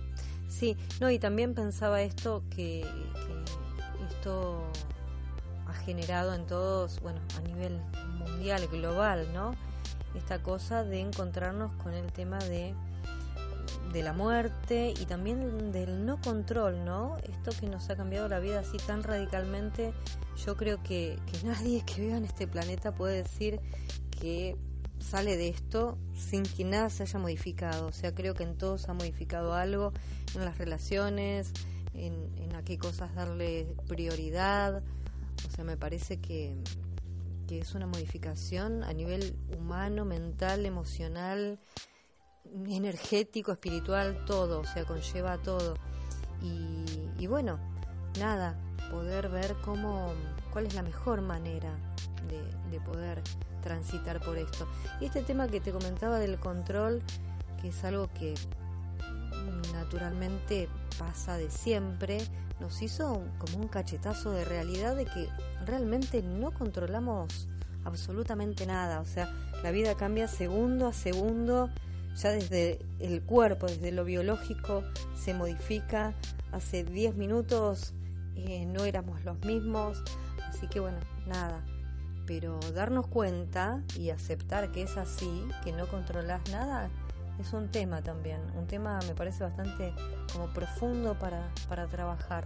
Sí, 0.48 0.78
no, 1.00 1.10
y 1.10 1.18
también 1.18 1.52
pensaba 1.52 2.00
esto 2.00 2.42
que, 2.48 2.80
que 2.80 4.04
esto 4.08 4.64
generado 5.84 6.34
en 6.34 6.46
todos, 6.46 6.98
bueno, 7.00 7.20
a 7.36 7.40
nivel 7.42 7.78
mundial, 8.18 8.66
global, 8.68 9.26
¿no? 9.34 9.54
Esta 10.14 10.42
cosa 10.42 10.82
de 10.82 11.00
encontrarnos 11.00 11.72
con 11.82 11.92
el 11.92 12.10
tema 12.10 12.38
de, 12.38 12.74
de 13.92 14.02
la 14.02 14.12
muerte 14.12 14.92
y 14.98 15.04
también 15.06 15.72
del 15.72 16.04
no 16.06 16.20
control, 16.20 16.84
¿no? 16.84 17.16
Esto 17.24 17.50
que 17.58 17.68
nos 17.68 17.90
ha 17.90 17.96
cambiado 17.96 18.28
la 18.28 18.38
vida 18.38 18.60
así 18.60 18.76
tan 18.78 19.02
radicalmente, 19.02 19.92
yo 20.44 20.56
creo 20.56 20.82
que, 20.82 21.18
que 21.26 21.42
nadie 21.46 21.84
que 21.84 22.02
viva 22.02 22.16
en 22.16 22.24
este 22.24 22.46
planeta 22.46 22.94
puede 22.94 23.22
decir 23.22 23.60
que 24.20 24.56
sale 24.98 25.36
de 25.36 25.48
esto 25.48 25.98
sin 26.14 26.42
que 26.42 26.64
nada 26.64 26.90
se 26.90 27.02
haya 27.02 27.18
modificado. 27.18 27.86
O 27.86 27.92
sea, 27.92 28.14
creo 28.14 28.34
que 28.34 28.44
en 28.44 28.56
todos 28.56 28.88
ha 28.88 28.94
modificado 28.94 29.54
algo, 29.54 29.92
en 30.34 30.44
las 30.44 30.58
relaciones, 30.58 31.52
en, 31.94 32.30
en 32.36 32.54
a 32.54 32.62
qué 32.62 32.78
cosas 32.78 33.14
darle 33.14 33.66
prioridad, 33.88 34.82
o 35.46 35.50
sea, 35.50 35.64
me 35.64 35.76
parece 35.76 36.18
que, 36.20 36.56
es 37.48 37.74
una 37.74 37.88
modificación 37.88 38.84
a 38.84 38.92
nivel 38.92 39.34
humano, 39.58 40.04
mental, 40.04 40.66
emocional, 40.66 41.58
energético, 42.68 43.52
espiritual, 43.52 44.24
todo, 44.26 44.60
o 44.60 44.64
sea, 44.64 44.84
conlleva 44.84 45.38
todo. 45.38 45.74
Y, 46.42 47.26
bueno, 47.26 47.58
nada, 48.18 48.56
poder 48.90 49.28
ver 49.28 49.54
cómo, 49.64 50.12
cuál 50.52 50.66
es 50.66 50.74
la 50.74 50.82
mejor 50.82 51.20
manera 51.20 51.70
de, 52.28 52.42
de, 52.70 52.80
poder 52.84 53.22
transitar 53.62 54.20
por 54.20 54.38
esto. 54.38 54.66
Y 55.00 55.06
este 55.06 55.22
tema 55.22 55.48
que 55.48 55.60
te 55.60 55.70
comentaba 55.70 56.18
del 56.18 56.38
control, 56.38 57.02
que 57.60 57.68
es 57.68 57.84
algo 57.84 58.08
que 58.14 58.34
naturalmente 59.74 60.68
pasa 60.98 61.36
de 61.36 61.50
siempre, 61.50 62.20
nos 62.60 62.82
hizo 62.82 63.22
como 63.38 63.58
un 63.58 63.68
cachetazo 63.68 64.32
de 64.32 64.44
realidad 64.44 64.94
de 64.96 65.06
que 65.06 65.28
realmente 65.64 66.22
no 66.22 66.52
controlamos 66.52 67.48
absolutamente 67.84 68.66
nada. 68.66 69.00
O 69.00 69.06
sea, 69.06 69.32
la 69.62 69.70
vida 69.70 69.94
cambia 69.96 70.28
segundo 70.28 70.86
a 70.86 70.92
segundo, 70.92 71.70
ya 72.16 72.30
desde 72.30 72.78
el 72.98 73.22
cuerpo, 73.22 73.66
desde 73.66 73.92
lo 73.92 74.04
biológico, 74.04 74.84
se 75.14 75.34
modifica. 75.34 76.14
Hace 76.52 76.84
10 76.84 77.16
minutos 77.16 77.94
eh, 78.34 78.66
no 78.66 78.84
éramos 78.84 79.24
los 79.24 79.38
mismos, 79.44 80.02
así 80.48 80.66
que 80.66 80.80
bueno, 80.80 80.98
nada. 81.26 81.64
pero 82.26 82.58
darnos 82.74 83.06
cuenta 83.06 83.82
y 83.98 84.10
aceptar 84.10 84.70
que 84.72 84.82
es 84.82 84.96
así, 84.96 85.44
que 85.64 85.72
no 85.72 85.86
controlas 85.88 86.40
nada, 86.50 86.90
es 87.40 87.52
un 87.52 87.68
tema 87.68 88.02
también, 88.02 88.40
un 88.56 88.66
tema 88.66 88.98
me 89.06 89.14
parece 89.14 89.42
bastante 89.44 89.94
como 90.32 90.52
profundo 90.52 91.18
para, 91.18 91.48
para 91.68 91.86
trabajar. 91.86 92.44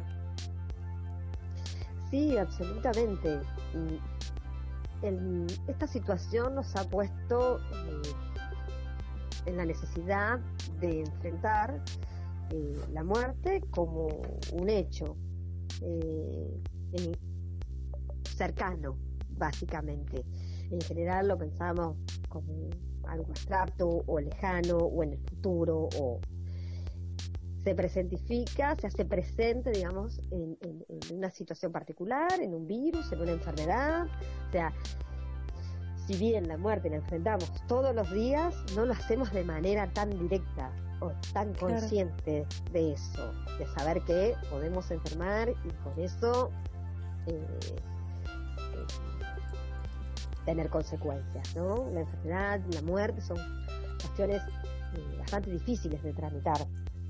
Sí, 2.11 2.39
absolutamente. 2.39 3.41
esta 5.67 5.87
situación 5.89 6.55
nos 6.55 6.77
ha 6.77 6.89
puesto 6.89 7.59
eh, 7.59 8.03
en 9.47 9.57
la 9.57 9.65
necesidad 9.65 10.39
de 10.81 11.01
enfrentar 11.01 11.83
eh, 12.51 12.77
la 12.93 13.05
muerte 13.05 13.63
como 13.71 14.09
un 14.53 14.69
hecho 14.69 15.17
eh, 15.81 16.61
cercano, 18.37 18.99
básicamente. 19.31 20.25
En 20.71 20.81
general 20.81 21.29
lo 21.29 21.39
pensamos 21.39 21.97
como 22.29 22.71
algo 23.07 23.27
abstracto 23.29 24.05
o 24.07 24.21
lejano 24.21 24.77
o 24.79 25.03
en 25.03 25.13
el 25.13 25.19
futuro 25.19 25.89
o 25.99 26.21
se 27.65 27.75
presentifica, 27.75 28.77
se 28.79 28.87
hace 28.87 29.05
presente, 29.07 29.71
digamos, 29.71 30.21
en, 30.31 30.59
una 31.13 31.31
situación 31.31 31.73
particular, 31.73 32.41
en 32.41 32.55
un 32.55 32.67
virus, 32.67 33.11
en 33.13 33.23
una 33.23 33.33
enfermedad. 33.33 34.07
O 34.49 34.53
sea, 34.53 34.73
si 36.07 36.17
bien 36.17 36.49
la 36.49 36.57
muerte 36.57 36.91
la 36.91 36.97
enfrentamos 36.97 37.51
todos 37.67 37.95
los 37.95 38.11
días, 38.13 38.55
no 38.77 38.85
lo 38.85 38.93
hacemos 38.93 39.33
de 39.33 39.45
manera 39.45 39.89
tan 39.93 40.11
directa 40.11 40.71
o 41.01 41.13
tan 41.33 41.55
consciente 41.55 42.47
de 42.73 42.93
eso, 42.93 43.33
de 43.59 43.67
saber 43.79 44.03
que 44.03 44.35
podemos 44.51 44.91
enfermar 44.91 45.51
y 45.51 45.71
con 45.83 45.99
eso 45.99 46.51
eh, 47.27 47.77
tener 50.45 50.69
consecuencias, 50.69 51.57
¿no? 51.57 51.89
La 51.93 52.01
enfermedad, 52.01 52.61
la 52.73 52.83
muerte 52.83 53.21
son 53.21 53.39
cuestiones 53.99 54.43
eh, 54.43 55.17
bastante 55.19 55.51
difíciles 55.51 56.03
de 56.03 56.13
tramitar 56.13 56.59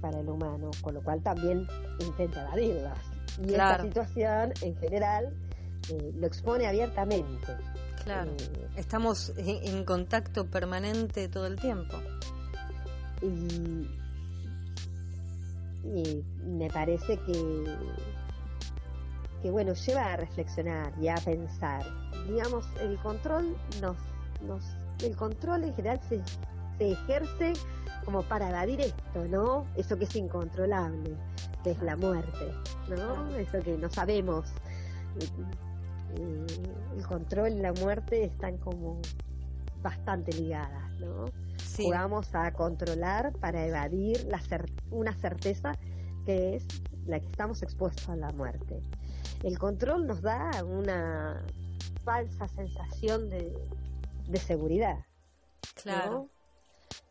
para 0.01 0.21
el 0.21 0.29
humano, 0.29 0.71
con 0.83 0.95
lo 0.95 1.03
cual 1.03 1.23
también 1.23 1.67
intenta 1.99 2.43
evadirlas. 2.43 2.99
Y 3.43 3.53
esta 3.53 3.83
situación, 3.83 4.53
en 4.63 4.77
general, 4.77 5.35
eh, 5.91 6.13
lo 6.15 6.27
expone 6.27 6.67
abiertamente. 6.67 7.57
Claro, 8.05 8.31
eh, 8.33 8.69
estamos 8.77 9.33
en, 9.37 9.85
contacto 9.85 10.47
permanente 10.47 11.29
todo 11.29 11.47
el 11.47 11.57
tiempo. 11.59 11.97
Y, 13.23 13.89
y 15.85 16.25
me 16.45 16.69
parece 16.71 17.19
que 17.21 17.65
que 19.45 19.51
bueno, 19.51 19.75
lleva 19.75 20.15
a 20.15 20.17
reflexionar 20.17 20.95
y 20.99 21.09
a 21.09 21.17
pensar. 21.17 21.85
Digamos, 22.27 22.65
el 22.81 22.99
control 23.01 23.55
nos, 23.83 23.99
nos 24.41 24.65
el 25.03 25.15
control 25.17 25.65
en 25.65 25.75
general 25.75 26.01
se, 26.09 26.23
se 26.79 26.93
ejerce 26.93 27.53
como 28.07 28.23
para 28.23 28.49
evadir 28.49 28.81
esto, 28.81 29.29
¿no? 29.29 29.67
Eso 29.77 29.99
que 29.99 30.05
es 30.05 30.17
incontrolable, 30.17 31.15
que 31.63 31.73
es 31.73 31.83
la 31.83 31.95
muerte, 31.95 32.55
¿no? 32.89 33.37
Eso 33.37 33.61
que 33.61 33.77
no 33.77 33.91
sabemos. 33.91 34.47
El 36.17 37.07
control 37.07 37.53
y 37.53 37.61
la 37.61 37.73
muerte 37.73 38.25
están 38.25 38.59
como 38.59 39.01
bastante 39.83 40.33
ligadas, 40.33 40.91
¿no? 41.01 41.27
Jugamos 41.77 42.35
a 42.35 42.53
controlar 42.53 43.33
para 43.41 43.67
evadir 43.67 44.25
la 44.25 44.41
una 44.91 45.13
certeza 45.15 45.73
que 46.25 46.57
es 46.57 46.67
la 47.07 47.21
que 47.21 47.27
estamos 47.27 47.63
expuestos 47.63 48.09
a 48.09 48.17
la 48.17 48.31
muerte 48.31 48.81
el 49.45 49.59
control 49.59 50.07
nos 50.07 50.23
da 50.23 50.51
una 50.65 51.45
falsa 52.03 52.49
sensación 52.49 53.29
de, 53.29 53.53
seguridad. 54.39 55.05
Claro. 55.75 56.31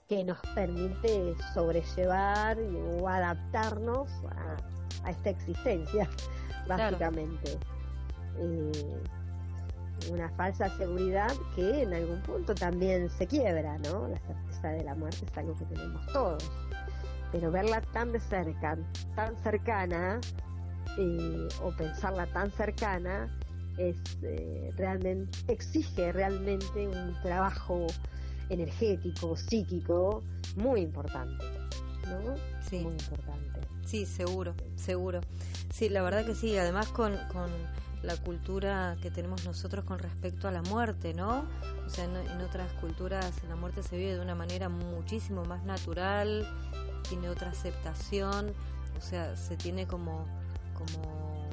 Que 0.09 0.23
nos 0.23 0.39
permite 0.55 1.35
sobrellevar 1.53 2.57
o 2.59 3.07
adaptarnos 3.07 4.09
a, 5.03 5.09
esta 5.09 5.29
existencia, 5.29 6.09
básicamente. 6.67 7.59
Eh, 8.37 8.71
una 10.11 10.29
falsa 10.31 10.69
seguridad 10.77 11.31
que 11.55 11.83
en 11.83 11.93
algún 11.93 12.21
punto 12.21 12.53
también 12.53 13.09
se 13.09 13.25
quiebra, 13.25 13.77
¿no? 13.79 14.07
La 14.07 14.19
certeza 14.19 14.69
de 14.69 14.83
la 14.83 14.95
muerte 14.95 15.25
es 15.25 15.37
algo 15.37 15.55
que 15.55 15.65
tenemos 15.65 16.05
todos. 16.07 16.51
Pero 17.31 17.51
verla 17.51 17.81
tan 17.81 18.11
de 18.11 18.19
cerca, 18.19 18.77
tan 19.15 19.37
cercana, 19.37 20.19
eh, 20.97 21.47
o 21.63 21.71
pensarla 21.71 22.27
tan 22.27 22.51
cercana 22.51 23.27
es 23.77 23.97
eh, 24.21 24.69
realmente 24.75 25.39
exige 25.47 26.11
realmente 26.11 26.87
un 26.87 27.15
trabajo 27.23 27.87
energético, 28.49 29.35
psíquico 29.35 30.21
muy 30.55 30.81
importante, 30.81 31.43
¿no? 32.07 32.35
Sí. 32.69 32.81
Muy 32.81 32.93
importante. 32.93 33.61
Sí, 33.85 34.05
seguro, 34.05 34.53
seguro. 34.75 35.21
Sí, 35.73 35.89
la 35.89 36.03
verdad 36.03 36.25
que 36.25 36.35
sí, 36.35 36.55
además 36.57 36.87
con, 36.89 37.17
con 37.31 37.49
la 38.03 38.17
cultura 38.17 38.97
que 39.01 39.09
tenemos 39.09 39.45
nosotros 39.45 39.85
con 39.85 39.97
respecto 39.97 40.47
a 40.47 40.51
la 40.51 40.61
muerte, 40.61 41.13
¿no? 41.13 41.45
O 41.85 41.89
sea, 41.89 42.05
en, 42.05 42.41
otras 42.41 42.71
culturas 42.73 43.31
la 43.47 43.55
muerte 43.55 43.81
se 43.81 43.97
vive 43.97 44.15
de 44.15 44.19
una 44.19 44.35
manera 44.35 44.69
muchísimo 44.69 45.45
más 45.45 45.63
natural, 45.63 46.47
tiene 47.07 47.29
otra 47.29 47.49
aceptación, 47.49 48.53
o 48.97 49.01
sea, 49.01 49.35
se 49.35 49.55
tiene 49.55 49.87
como 49.87 50.25
como 50.73 51.49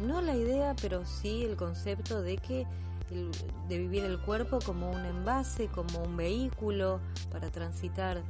no 0.00 0.20
la 0.20 0.34
idea, 0.34 0.74
pero 0.80 1.04
sí 1.04 1.44
el 1.44 1.56
concepto 1.56 2.22
de 2.22 2.36
que 2.38 2.66
de 3.68 3.78
vivir 3.78 4.04
el 4.04 4.18
cuerpo 4.20 4.58
como 4.64 4.90
un 4.90 5.04
envase, 5.04 5.68
como 5.68 6.02
un 6.02 6.16
vehículo 6.16 7.00
para 7.30 7.50
transitar 7.50 8.22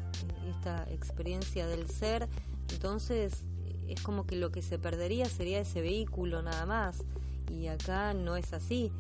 esta 0.49 0.85
experiencia 0.91 1.67
del 1.67 1.89
ser. 1.91 2.29
Entonces 2.71 3.45
es 3.89 4.01
como 4.01 4.27
que 4.27 4.37
lo 4.37 4.51
que 4.51 4.63
se 4.63 4.79
perdería 4.79 5.27
sería 5.27 5.61
ese 5.61 5.81
vehículo 5.81 6.43
nada 6.43 6.67
más. 6.67 7.05
Y 7.51 7.69
acá 7.69 8.15
no 8.15 8.37
es 8.37 8.53
así. 8.53 8.93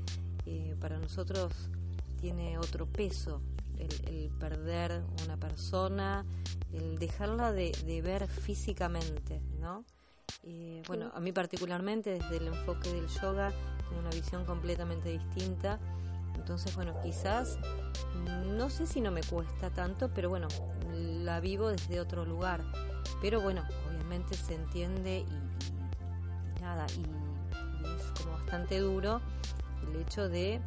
Eh, 0.46 0.74
para 0.81 0.98
nosotros 0.98 1.53
tiene 2.20 2.59
otro 2.59 2.87
peso 2.87 3.42
el, 3.79 4.14
el, 4.14 4.31
perder 4.31 5.03
una 5.24 5.37
persona, 5.37 6.24
el 6.72 6.98
dejarla 6.98 7.53
de, 7.53 7.72
de 7.87 8.03
ver 8.03 8.27
físicamente, 8.27 9.40
¿no? 9.61 9.85
Eh, 10.42 10.83
bueno, 10.87 11.11
a 11.14 11.20
mí 11.20 11.33
particularmente 11.33 12.11
desde 12.11 12.38
el 12.38 12.48
enfoque 12.48 12.92
del 12.92 13.07
yoga 13.09 13.53
tengo 13.88 14.01
una 14.01 14.11
visión 14.11 14.44
completamente 14.44 15.11
distinta. 15.11 15.79
Entonces, 16.35 16.74
bueno, 16.77 16.94
quizás, 17.03 17.59
no 18.57 18.70
sé 18.70 18.87
si 18.87 19.01
no 19.01 19.11
me 19.11 19.22
cuesta 19.22 19.70
tanto, 19.70 20.11
pero 20.14 20.29
bueno, 20.29 20.48
la 20.94 21.40
vivo 21.40 21.68
desde 21.68 22.01
otro 22.01 22.24
lugar. 22.24 22.62
Pero 23.20 23.40
bueno, 23.40 23.62
obviamente 23.88 24.35
se 24.35 24.55
entiende 24.55 25.24
y, 25.27 26.61
nada, 26.61 26.87
y, 26.96 27.03
es 27.96 28.20
como 28.20 28.37
bastante 28.37 28.79
duro 28.81 29.20
el 29.88 30.01
hecho 30.01 30.29
de 30.29 30.61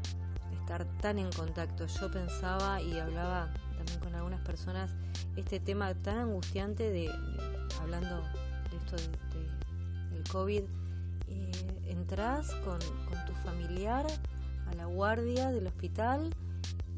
estar 0.59 0.85
tan 1.01 1.19
en 1.19 1.31
contacto. 1.31 1.85
Yo 1.87 2.11
pensaba 2.11 2.81
y 2.81 2.99
hablaba 2.99 3.53
también 3.77 3.99
con 3.99 4.15
algunas 4.15 4.41
personas 4.41 4.91
este 5.35 5.59
tema 5.59 5.93
tan 5.93 6.17
angustiante 6.17 6.91
de, 6.91 7.09
hablando 7.81 8.21
de 8.69 8.77
esto 8.77 8.95
de, 8.95 9.21
COVID, 10.31 10.63
eh, 11.27 11.51
entras 11.87 12.51
con, 12.63 12.79
tu 12.79 13.33
familiar 13.43 14.05
a 14.67 14.73
la 14.75 14.85
guardia 14.85 15.49
del 15.51 15.67
hospital 15.67 16.33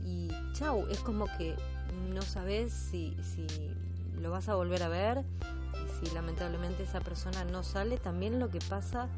y 0.05 0.29
chau, 0.53 0.85
es 0.89 0.99
como 0.99 1.25
que 1.37 1.55
no 2.13 2.21
sabes 2.21 2.73
si, 2.73 3.15
si 3.21 3.45
lo 4.21 4.31
vas 4.31 4.49
a 4.49 4.55
volver 4.55 4.83
a 4.83 4.89
ver. 4.89 5.23
Y 5.73 6.05
si 6.05 6.13
lamentablemente 6.13 6.83
esa 6.83 7.01
persona 7.01 7.43
no 7.43 7.63
sale, 7.63 7.97
también 7.97 8.39
lo 8.39 8.49
que 8.49 8.59
pasa 8.59 9.09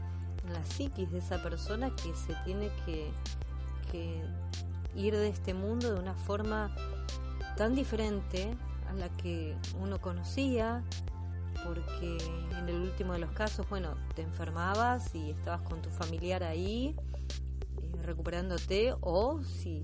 en 0.45 0.53
la 0.53 0.65
psiquis 0.65 1.11
de 1.11 1.19
esa 1.19 1.41
persona 1.41 1.91
que 1.95 2.13
se 2.15 2.33
tiene 2.45 2.69
que, 2.85 3.11
que 3.91 4.21
ir 4.95 5.15
de 5.15 5.29
este 5.29 5.53
mundo 5.53 5.93
de 5.93 5.99
una 5.99 6.13
forma 6.13 6.73
tan 7.57 7.75
diferente 7.75 8.55
a 8.89 8.93
la 8.93 9.09
que 9.09 9.55
uno 9.79 9.99
conocía, 9.99 10.83
porque 11.63 12.17
en 12.59 12.69
el 12.69 12.75
último 12.75 13.13
de 13.13 13.19
los 13.19 13.31
casos, 13.31 13.67
bueno, 13.69 13.95
te 14.13 14.21
enfermabas 14.21 15.15
y 15.15 15.31
estabas 15.31 15.61
con 15.61 15.81
tu 15.81 15.89
familiar 15.89 16.43
ahí 16.43 16.95
eh, 17.81 18.01
recuperándote 18.03 18.93
o 19.01 19.41
si 19.41 19.81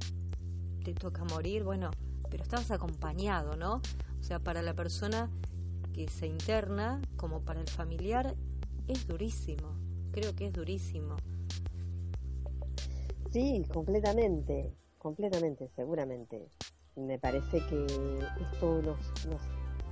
te 0.84 0.94
toca 0.94 1.24
morir, 1.26 1.64
bueno, 1.64 1.92
pero 2.32 2.44
estabas 2.44 2.72
acompañado, 2.72 3.56
¿no? 3.58 3.82
O 4.20 4.24
sea, 4.24 4.40
para 4.40 4.62
la 4.62 4.74
persona 4.74 5.30
que 5.94 6.08
se 6.08 6.26
interna 6.26 7.02
como 7.18 7.42
para 7.42 7.60
el 7.60 7.68
familiar 7.68 8.36
es 8.88 9.06
durísimo, 9.06 9.76
creo 10.12 10.34
que 10.34 10.48
es 10.48 10.54
durísimo. 10.54 11.18
Sí, 13.32 13.64
completamente, 13.72 14.74
completamente, 14.98 15.70
seguramente. 15.76 16.48
Me 16.96 17.20
parece 17.20 17.60
que 17.68 17.86
esto 18.42 18.82
nos, 18.82 19.42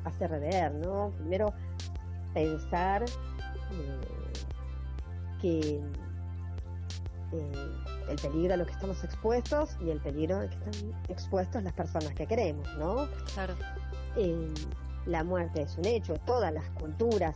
hace 0.03 0.27
rever, 0.27 0.73
¿no? 0.73 1.11
Primero 1.17 1.53
pensar 2.33 3.03
eh, 3.03 3.99
que 5.41 5.81
eh, 7.31 7.51
el 8.09 8.15
peligro 8.17 8.53
a 8.55 8.57
lo 8.57 8.65
que 8.65 8.71
estamos 8.71 9.03
expuestos 9.03 9.77
y 9.81 9.89
el 9.89 9.99
peligro 9.99 10.37
a 10.37 10.47
que 10.47 10.55
están 10.55 10.93
expuestos 11.09 11.63
las 11.63 11.73
personas 11.73 12.13
que 12.13 12.25
queremos, 12.25 12.67
¿no? 12.77 13.07
Claro. 13.33 13.55
Eh, 14.15 14.53
la 15.05 15.23
muerte 15.23 15.61
es 15.63 15.77
un 15.77 15.85
hecho, 15.85 16.15
todas 16.25 16.53
las 16.53 16.69
culturas 16.71 17.35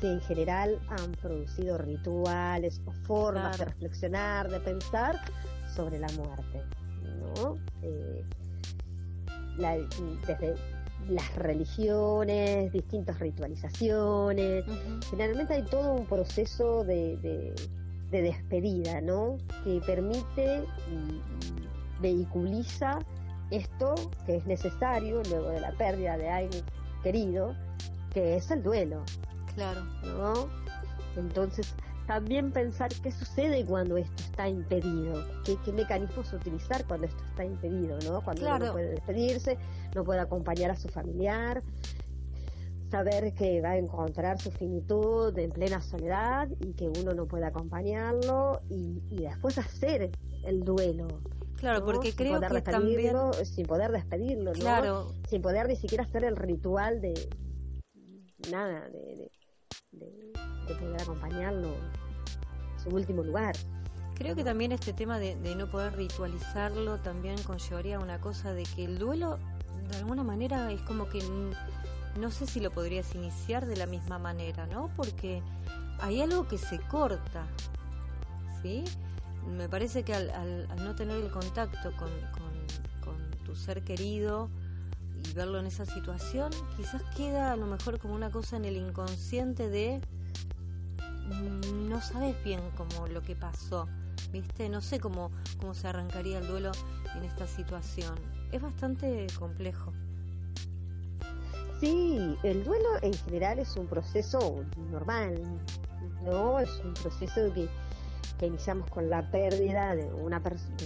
que 0.00 0.10
en 0.12 0.20
general 0.22 0.80
han 0.88 1.12
producido 1.12 1.76
rituales 1.78 2.80
o 2.86 2.92
formas 3.06 3.58
de 3.58 3.66
reflexionar, 3.66 4.50
de 4.50 4.60
pensar 4.60 5.20
sobre 5.74 5.98
la 5.98 6.08
muerte, 6.12 6.62
¿no? 7.18 7.58
Eh, 7.82 8.24
desde 10.26 10.54
las 11.08 11.34
religiones, 11.34 12.72
distintas 12.72 13.18
ritualizaciones, 13.18 14.64
generalmente 15.10 15.54
hay 15.54 15.64
todo 15.64 15.94
un 15.94 16.06
proceso 16.06 16.84
de, 16.84 17.16
de, 17.18 17.54
despedida, 18.10 19.00
¿no? 19.00 19.38
Que 19.64 19.80
permite 19.86 20.64
y 20.88 21.20
vehiculiza 22.00 22.98
esto 23.50 23.94
que 24.26 24.36
es 24.36 24.46
necesario 24.46 25.22
luego 25.28 25.50
de 25.50 25.60
la 25.60 25.72
pérdida 25.72 26.16
de 26.16 26.28
alguien 26.28 26.64
querido, 27.02 27.54
que 28.12 28.36
es 28.36 28.50
el 28.50 28.62
duelo. 28.62 29.04
Claro. 29.54 29.84
¿No? 30.04 30.48
Entonces, 31.16 31.74
también 32.06 32.50
pensar 32.50 32.90
qué 33.02 33.12
sucede 33.12 33.64
cuando 33.64 33.96
esto 33.96 34.22
está 34.22 34.48
impedido, 34.48 35.24
qué, 35.44 35.72
mecanismos 35.72 36.32
utilizar 36.32 36.84
cuando 36.86 37.06
esto 37.06 37.22
está 37.24 37.44
impedido, 37.44 37.98
¿no? 38.04 38.20
Cuando 38.22 38.42
uno 38.42 38.58
no 38.58 38.72
puede 38.72 38.90
despedirse, 38.90 39.58
no 39.94 40.02
puede 40.02 40.20
acompañar 40.20 40.72
a 40.72 40.76
su 40.76 40.88
familiar, 40.88 41.62
saber 42.90 43.32
que 43.34 43.60
va 43.60 43.70
a 43.70 43.78
encontrar 43.78 44.40
su 44.40 44.50
finitud 44.50 45.36
en 45.38 45.50
plena 45.50 45.80
soledad 45.80 46.48
y 46.60 46.74
que 46.74 46.88
uno 46.88 47.14
no 47.14 47.26
puede 47.26 47.46
acompañarlo 47.46 48.60
y, 48.68 49.00
después 49.10 49.58
hacer 49.58 50.10
el 50.44 50.64
duelo. 50.64 51.06
Claro, 51.56 51.84
porque 51.84 52.14
creo 52.14 52.40
que 52.40 52.62
también... 52.62 53.14
Sin 53.44 53.66
poder 53.66 53.92
despedirlo, 53.92 54.52
¿no? 54.54 55.12
Sin 55.28 55.42
poder 55.42 55.68
ni 55.68 55.76
siquiera 55.76 56.04
hacer 56.04 56.24
el 56.24 56.36
ritual 56.36 57.00
de... 57.00 57.28
Nada, 58.50 58.88
de 58.88 59.30
de, 59.92 60.74
poder 60.74 61.02
acompañarlo 61.02 61.68
en 61.68 62.82
su 62.82 62.88
último 62.90 63.22
lugar. 63.22 63.56
Creo 64.14 64.36
que 64.36 64.44
también 64.44 64.72
este 64.72 64.92
tema 64.92 65.18
de, 65.18 65.34
no 65.56 65.70
poder 65.70 65.96
ritualizarlo 65.96 66.98
también 66.98 67.42
conllevaría 67.42 67.98
una 67.98 68.20
cosa 68.20 68.52
de 68.52 68.64
que 68.64 68.84
el 68.84 68.98
duelo 68.98 69.38
de 69.90 69.96
alguna 69.96 70.22
manera 70.22 70.70
es 70.70 70.80
como 70.82 71.08
que 71.08 71.18
no 72.18 72.30
sé 72.30 72.46
si 72.46 72.60
lo 72.60 72.70
podrías 72.70 73.14
iniciar 73.14 73.66
de 73.66 73.76
la 73.76 73.86
misma 73.86 74.18
manera, 74.18 74.66
¿no? 74.66 74.90
Porque 74.96 75.42
hay 76.00 76.20
algo 76.20 76.48
que 76.48 76.58
se 76.58 76.78
corta, 76.78 77.46
¿sí? 78.62 78.84
Me 79.56 79.68
parece 79.68 80.02
que 80.02 80.14
al, 80.14 80.68
no 80.76 80.94
tener 80.94 81.16
el 81.22 81.30
contacto 81.30 81.92
con, 81.96 82.10
con 83.02 83.30
tu 83.44 83.54
ser 83.54 83.82
querido, 83.82 84.50
y 85.28 85.32
verlo 85.32 85.58
en 85.58 85.66
esa 85.66 85.84
situación, 85.84 86.50
quizás 86.76 87.02
queda 87.16 87.52
a 87.52 87.56
lo 87.56 87.66
mejor 87.66 87.98
como 87.98 88.14
una 88.14 88.30
cosa 88.30 88.56
en 88.56 88.64
el 88.64 88.76
inconsciente 88.76 89.68
de 89.68 90.00
mm, 91.26 91.88
no 91.88 92.00
sabes 92.00 92.42
bien 92.44 92.60
cómo 92.76 93.06
lo 93.08 93.22
que 93.22 93.36
pasó, 93.36 93.88
¿viste? 94.32 94.68
No 94.68 94.80
sé 94.80 95.00
cómo, 95.00 95.30
cómo 95.58 95.74
se 95.74 95.88
arrancaría 95.88 96.38
el 96.38 96.46
duelo 96.46 96.72
en 97.16 97.24
esta 97.24 97.46
situación. 97.46 98.14
Es 98.52 98.62
bastante 98.62 99.26
complejo. 99.38 99.92
Sí, 101.80 102.36
el 102.42 102.62
duelo 102.64 102.88
en 103.02 103.14
general 103.14 103.58
es 103.58 103.74
un 103.76 103.86
proceso 103.86 104.64
normal, 104.90 105.42
¿no? 106.22 106.60
Es 106.60 106.70
un 106.84 106.92
proceso 106.94 107.52
que, 107.54 107.68
que 108.38 108.46
iniciamos 108.46 108.88
con 108.90 109.08
la 109.08 109.30
pérdida 109.30 109.94
de 109.94 110.04
una 110.12 110.42
persona 110.42 110.76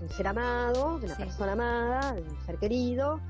un 0.00 0.08
ser 0.08 0.26
amado, 0.28 0.98
de 0.98 1.06
una 1.06 1.16
persona 1.16 1.52
amada, 1.52 2.14
de 2.14 2.22
un 2.22 2.46
ser 2.46 2.56
querido, 2.58 3.20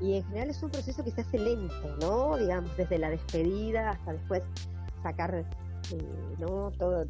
y 0.00 0.14
en 0.14 0.24
general 0.24 0.50
es 0.50 0.62
un 0.62 0.70
proceso 0.70 1.04
que 1.04 1.10
se 1.10 1.20
hace 1.20 1.38
lento, 1.38 1.96
¿no? 2.00 2.36
Digamos, 2.36 2.76
desde 2.76 2.98
la 2.98 3.10
despedida 3.10 3.90
hasta 3.90 4.12
después 4.12 4.42
sacar, 5.02 5.34
eh, 5.34 6.34
¿no? 6.38 6.70
Todo, 6.72 7.02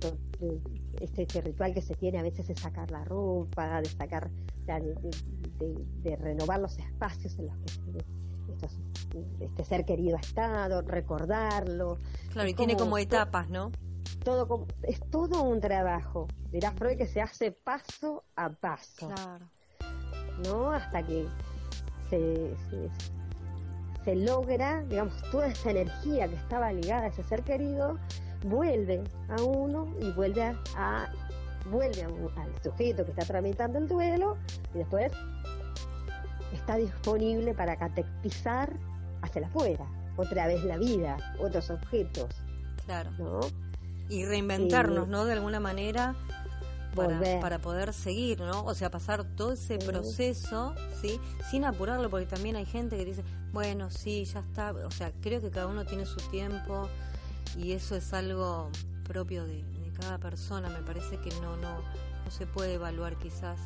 este, 1.01 1.23
este, 1.23 1.41
ritual 1.41 1.75
que 1.75 1.83
se 1.83 1.95
tiene 1.95 2.19
a 2.19 2.23
veces 2.23 2.49
es 2.51 2.61
sacar 2.61 2.91
la 2.91 3.05
ropa, 3.05 3.81
de 3.81 3.89
sacar, 3.89 4.31
de, 4.67 6.17
renovar 6.17 6.61
los 6.61 6.79
espacios 6.79 7.39
en 7.39 7.47
los 7.47 7.57
que 7.59 7.69
este 9.41 9.65
ser 9.65 9.85
querido 9.85 10.17
ha 10.17 10.21
estado, 10.21 10.83
recordarlo. 10.83 11.99
Claro, 12.33 12.49
y 12.49 12.55
tiene 12.55 12.77
como 12.77 12.99
etapas, 12.99 13.49
¿no? 13.49 13.71
Todo 14.25 14.67
es 14.83 15.01
todo 15.11 15.43
un 15.43 15.61
trabajo. 15.61 16.29
Dirá 16.51 16.73
Freud 16.73 16.97
que 16.97 17.07
se 17.07 17.21
hace 17.21 17.53
paso 17.53 18.25
a 18.37 18.51
paso. 18.51 19.09
Claro. 19.09 19.47
¿No? 20.45 20.73
Hasta 20.73 21.05
que 21.05 21.27
se, 22.11 22.55
se, 24.05 24.17
logra, 24.17 24.83
digamos, 24.85 25.15
toda 25.31 25.49
esa 25.49 25.71
energía 25.71 26.29
que 26.29 26.37
estaba 26.37 26.73
ligada 26.73 27.03
a 27.05 27.07
ese 27.09 27.23
ser 27.23 27.43
querido, 27.43 27.99
vuelve 28.45 29.05
a 29.29 29.43
uno 29.43 29.95
y 30.01 30.11
vuelve 30.13 30.43
a, 30.77 31.13
vuelve 31.71 32.03
al 32.03 32.63
sujeto 32.63 33.05
que 33.05 33.11
está 33.13 33.25
tramitando 33.25 33.79
el 33.79 33.89
duelo 33.89 34.37
y 34.75 34.79
después 34.79 35.13
está 36.55 36.77
disponible 36.77 37.55
para 37.55 37.77
catequizar 37.77 38.73
hacia 39.23 39.41
la 39.41 39.47
afuera, 39.49 39.87
otra 40.17 40.47
vez 40.47 40.65
la 40.65 40.77
vida, 40.77 41.17
otros 41.39 41.71
objetos. 41.71 42.31
Claro. 42.85 43.41
Y 44.09 44.25
reinventarnos, 44.25 45.09
¿no? 45.09 45.25
De 45.25 45.33
alguna 45.33 45.61
manera 45.61 46.15
para, 46.95 47.59
poder 47.59 47.93
seguir, 47.93 48.41
¿no? 48.41 48.65
O 48.65 48.75
sea, 48.75 48.91
pasar 48.91 49.25
todo 49.25 49.53
ese 49.53 49.79
proceso, 49.79 50.75
¿sí? 51.01 51.21
Sin 51.51 51.65
apurarlo, 51.65 52.09
porque 52.11 52.27
también 52.27 52.57
hay 52.57 52.67
gente 52.67 52.97
que 52.97 53.05
dice, 53.05 53.25
bueno, 53.53 53.91
sí, 53.91 54.25
ya 54.25 54.41
está. 54.41 54.73
O 54.73 54.91
sea, 54.91 55.13
creo 55.21 55.41
que 55.41 55.51
cada 55.51 55.67
uno 55.67 55.85
tiene 55.85 56.07
su 56.07 56.17
tiempo 56.31 56.89
y 57.57 57.73
eso 57.73 57.97
es 57.97 58.13
algo 58.13 58.71
propio 59.05 59.45
de, 59.47 59.65
cada 60.01 60.19
persona. 60.19 60.69
Me 60.69 60.83
parece 60.83 61.19
que 61.19 61.31
no, 61.41 61.57
no, 61.57 61.79
no 61.79 61.85
se 62.35 62.47
puede 62.47 62.75
evaluar 62.75 63.17
quizás, 63.17 63.61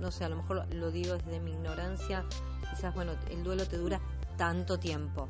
no 0.00 0.10
sé, 0.10 0.24
a 0.24 0.30
lo 0.30 0.36
mejor 0.36 0.66
lo 0.74 0.90
digo 0.90 1.14
desde 1.14 1.40
mi 1.40 1.52
ignorancia, 1.52 2.24
quizás, 2.70 2.94
bueno, 2.94 3.12
el 3.30 3.44
duelo 3.44 3.66
te 3.66 3.76
dura 3.76 4.00
tanto 4.38 4.78
tiempo. 4.78 5.28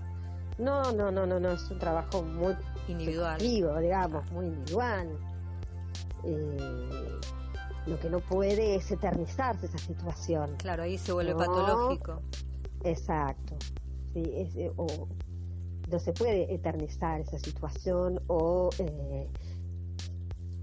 No, 0.58 0.92
no, 0.92 1.10
no, 1.10 1.26
no, 1.26 1.40
no, 1.40 1.50
es 1.50 1.68
un 1.70 1.80
trabajo 1.80 2.22
muy 2.22 2.54
individual, 2.86 3.38
digamos, 3.40 4.30
muy 4.30 4.46
individual. 4.46 5.08
Eh, 6.22 7.20
lo 7.86 7.98
que 7.98 8.08
no 8.08 8.20
puede 8.20 8.76
es 8.76 8.90
eternizarse 8.92 9.66
esa 9.66 9.78
situación. 9.78 10.54
Claro, 10.58 10.84
ahí 10.84 10.96
se 10.96 11.12
vuelve 11.12 11.34
patológico. 11.34 12.22
Exacto. 12.84 13.56
Sí, 14.12 14.22
eh, 14.24 14.72
o 14.76 14.86
no 15.90 15.98
se 15.98 16.12
puede 16.12 16.54
eternizar 16.54 17.20
esa 17.20 17.38
situación 17.38 18.20
o 18.28 18.70
eh, 18.78 19.28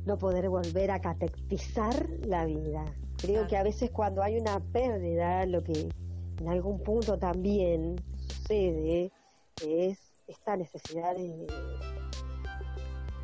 no 0.06 0.18
poder 0.18 0.50
volver 0.50 0.92
a 0.92 1.00
catequizar 1.00 2.10
la 2.26 2.46
vida. 2.46 2.86
Creo 3.18 3.48
que 3.48 3.58
a 3.58 3.64
veces 3.64 3.92
cuando 3.92 4.24
hay 4.24 4.38
una 4.38 4.60
pérdida, 4.60 5.46
lo 5.46 5.64
que 5.64 5.90
en 6.40 6.48
algún 6.48 6.82
punto 6.82 7.18
también 7.18 7.96
sucede 8.18 9.12
es 9.66 10.00
esta 10.28 10.56
necesidad 10.56 11.16
de, 11.16 11.48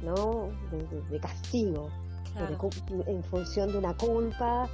¿no? 0.04 0.50
de 1.10 1.20
castigo 1.20 1.90
en 3.08 3.24
función 3.24 3.72
de 3.72 3.78
una 3.80 3.96
culpa 3.96 4.70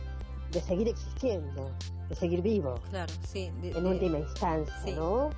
de 0.52 0.62
seguir 0.62 0.88
existiendo, 0.88 1.72
de 2.10 2.16
seguir 2.16 2.42
vivo. 2.42 2.76
Claro, 2.89 3.12
sí. 3.26 3.52
en 3.62 3.86
última 3.86 4.20
instancia, 4.20 4.96
¿no? 4.96 5.30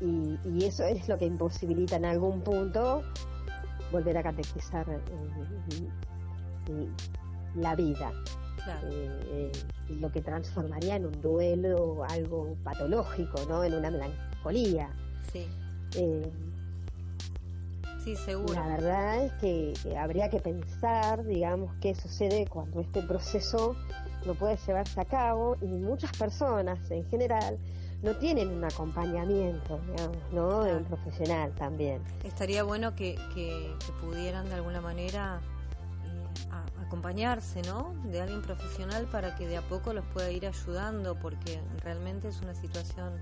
Y, 0.00 0.64
eso 0.64 0.84
es 0.84 1.08
lo 1.08 1.16
que 1.16 1.26
imposibilita 1.26 1.96
en 1.96 2.04
algún 2.04 2.40
punto 2.42 3.02
volver 3.92 4.16
a 4.16 4.22
catequizar 4.22 4.86
eh, 4.88 6.88
la 7.54 7.76
vida. 7.76 8.12
Claro. 8.64 8.88
Eh, 8.90 9.52
lo 10.00 10.10
que 10.10 10.20
transformaría 10.20 10.96
en 10.96 11.06
un 11.06 11.20
duelo 11.20 12.04
algo 12.08 12.56
patológico, 12.64 13.40
¿no? 13.48 13.64
En 13.64 13.74
una 13.74 13.90
melancolía. 13.90 14.88
Sí. 15.32 15.46
Eh, 15.96 16.30
Sí, 18.04 18.16
seguro. 18.16 18.54
La 18.54 18.66
verdad 18.66 19.24
es 19.24 19.32
que, 19.34 19.96
habría 19.96 20.28
que 20.28 20.40
pensar, 20.40 21.24
digamos, 21.24 21.72
qué 21.80 21.94
sucede 21.94 22.46
cuando 22.48 22.80
este 22.80 23.00
proceso 23.02 23.76
no 24.26 24.34
puede 24.34 24.56
llevarse 24.66 25.00
a 25.00 25.04
cabo 25.04 25.56
y 25.60 25.66
muchas 25.66 26.10
personas 26.16 26.90
en 26.90 27.08
general 27.10 27.58
no 28.02 28.16
tienen 28.16 28.48
un 28.50 28.64
acompañamiento, 28.64 29.80
digamos, 29.86 30.32
¿no? 30.32 30.64
De 30.64 30.76
un 30.76 30.84
profesional 30.84 31.52
también. 31.54 32.02
Estaría 32.24 32.64
bueno 32.64 32.94
que, 32.94 33.14
que, 33.34 33.74
pudieran 34.00 34.48
de 34.48 34.54
alguna 34.54 34.80
manera 34.80 35.40
eh, 36.04 36.84
acompañarse, 36.84 37.62
¿no? 37.62 37.94
De 38.04 38.20
alguien 38.20 38.42
profesional 38.42 39.06
para 39.06 39.36
que 39.36 39.46
de 39.46 39.56
a 39.56 39.62
poco 39.62 39.92
los 39.92 40.04
pueda 40.06 40.30
ir 40.30 40.46
ayudando, 40.46 41.18
porque 41.18 41.60
realmente 41.82 42.28
es 42.28 42.40
una 42.42 42.54
situación 42.54 43.12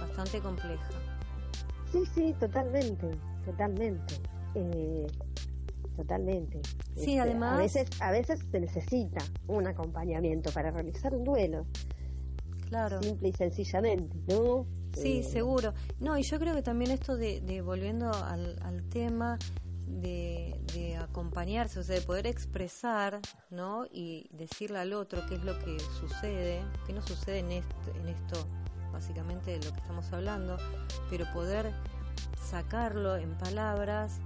bastante 0.00 0.40
compleja. 0.40 0.90
Sí, 1.92 2.04
sí, 2.14 2.34
totalmente 2.38 3.16
totalmente. 3.46 4.14
Eh, 4.54 5.06
totalmente. 5.96 6.60
Sí, 6.94 7.16
Este, 7.16 7.20
además- 7.20 7.54
A 7.54 7.58
veces, 7.58 7.88
a 8.00 8.10
veces 8.10 8.40
se 8.50 8.60
necesita 8.60 9.24
un 9.46 9.66
acompañamiento 9.66 10.50
para 10.50 10.70
realizar 10.70 11.14
un 11.14 11.24
duelo, 11.24 11.64
Claro. 12.68 13.02
simple 13.02 13.28
y 13.28 13.32
sencillamente, 13.32 14.16
¿no? 14.28 14.66
Sí, 14.94 15.18
Eh, 15.18 15.22
seguro. 15.22 15.74
No, 16.00 16.16
y 16.18 16.22
yo 16.22 16.38
creo 16.38 16.54
que 16.54 16.62
también 16.62 16.90
esto 16.90 17.16
de, 17.16 17.40
de 17.40 17.60
volviendo 17.62 18.10
al, 18.12 18.58
al 18.62 18.82
tema 18.88 19.38
de, 19.86 20.58
de 20.74 20.96
acompañarse, 20.96 21.78
o 21.78 21.82
sea, 21.82 21.94
de 21.96 22.02
poder 22.02 22.26
expresar, 22.26 23.20
¿no? 23.50 23.86
Y 23.92 24.28
decirle 24.32 24.78
al 24.78 24.92
otro 24.94 25.24
qué 25.28 25.36
es 25.36 25.44
lo 25.44 25.58
que 25.60 25.78
sucede, 26.00 26.62
que 26.86 26.92
no 26.92 27.02
sucede 27.02 27.38
en 27.40 27.52
esto, 27.52 27.76
en 28.00 28.08
esto 28.08 28.46
básicamente 28.92 29.52
de 29.58 29.64
lo 29.64 29.72
que 29.72 29.80
estamos 29.80 30.10
hablando, 30.12 30.56
pero 31.10 31.26
poder 31.34 31.72
sacarlo 32.50 33.16
en 33.16 33.36
palabras, 33.38 34.18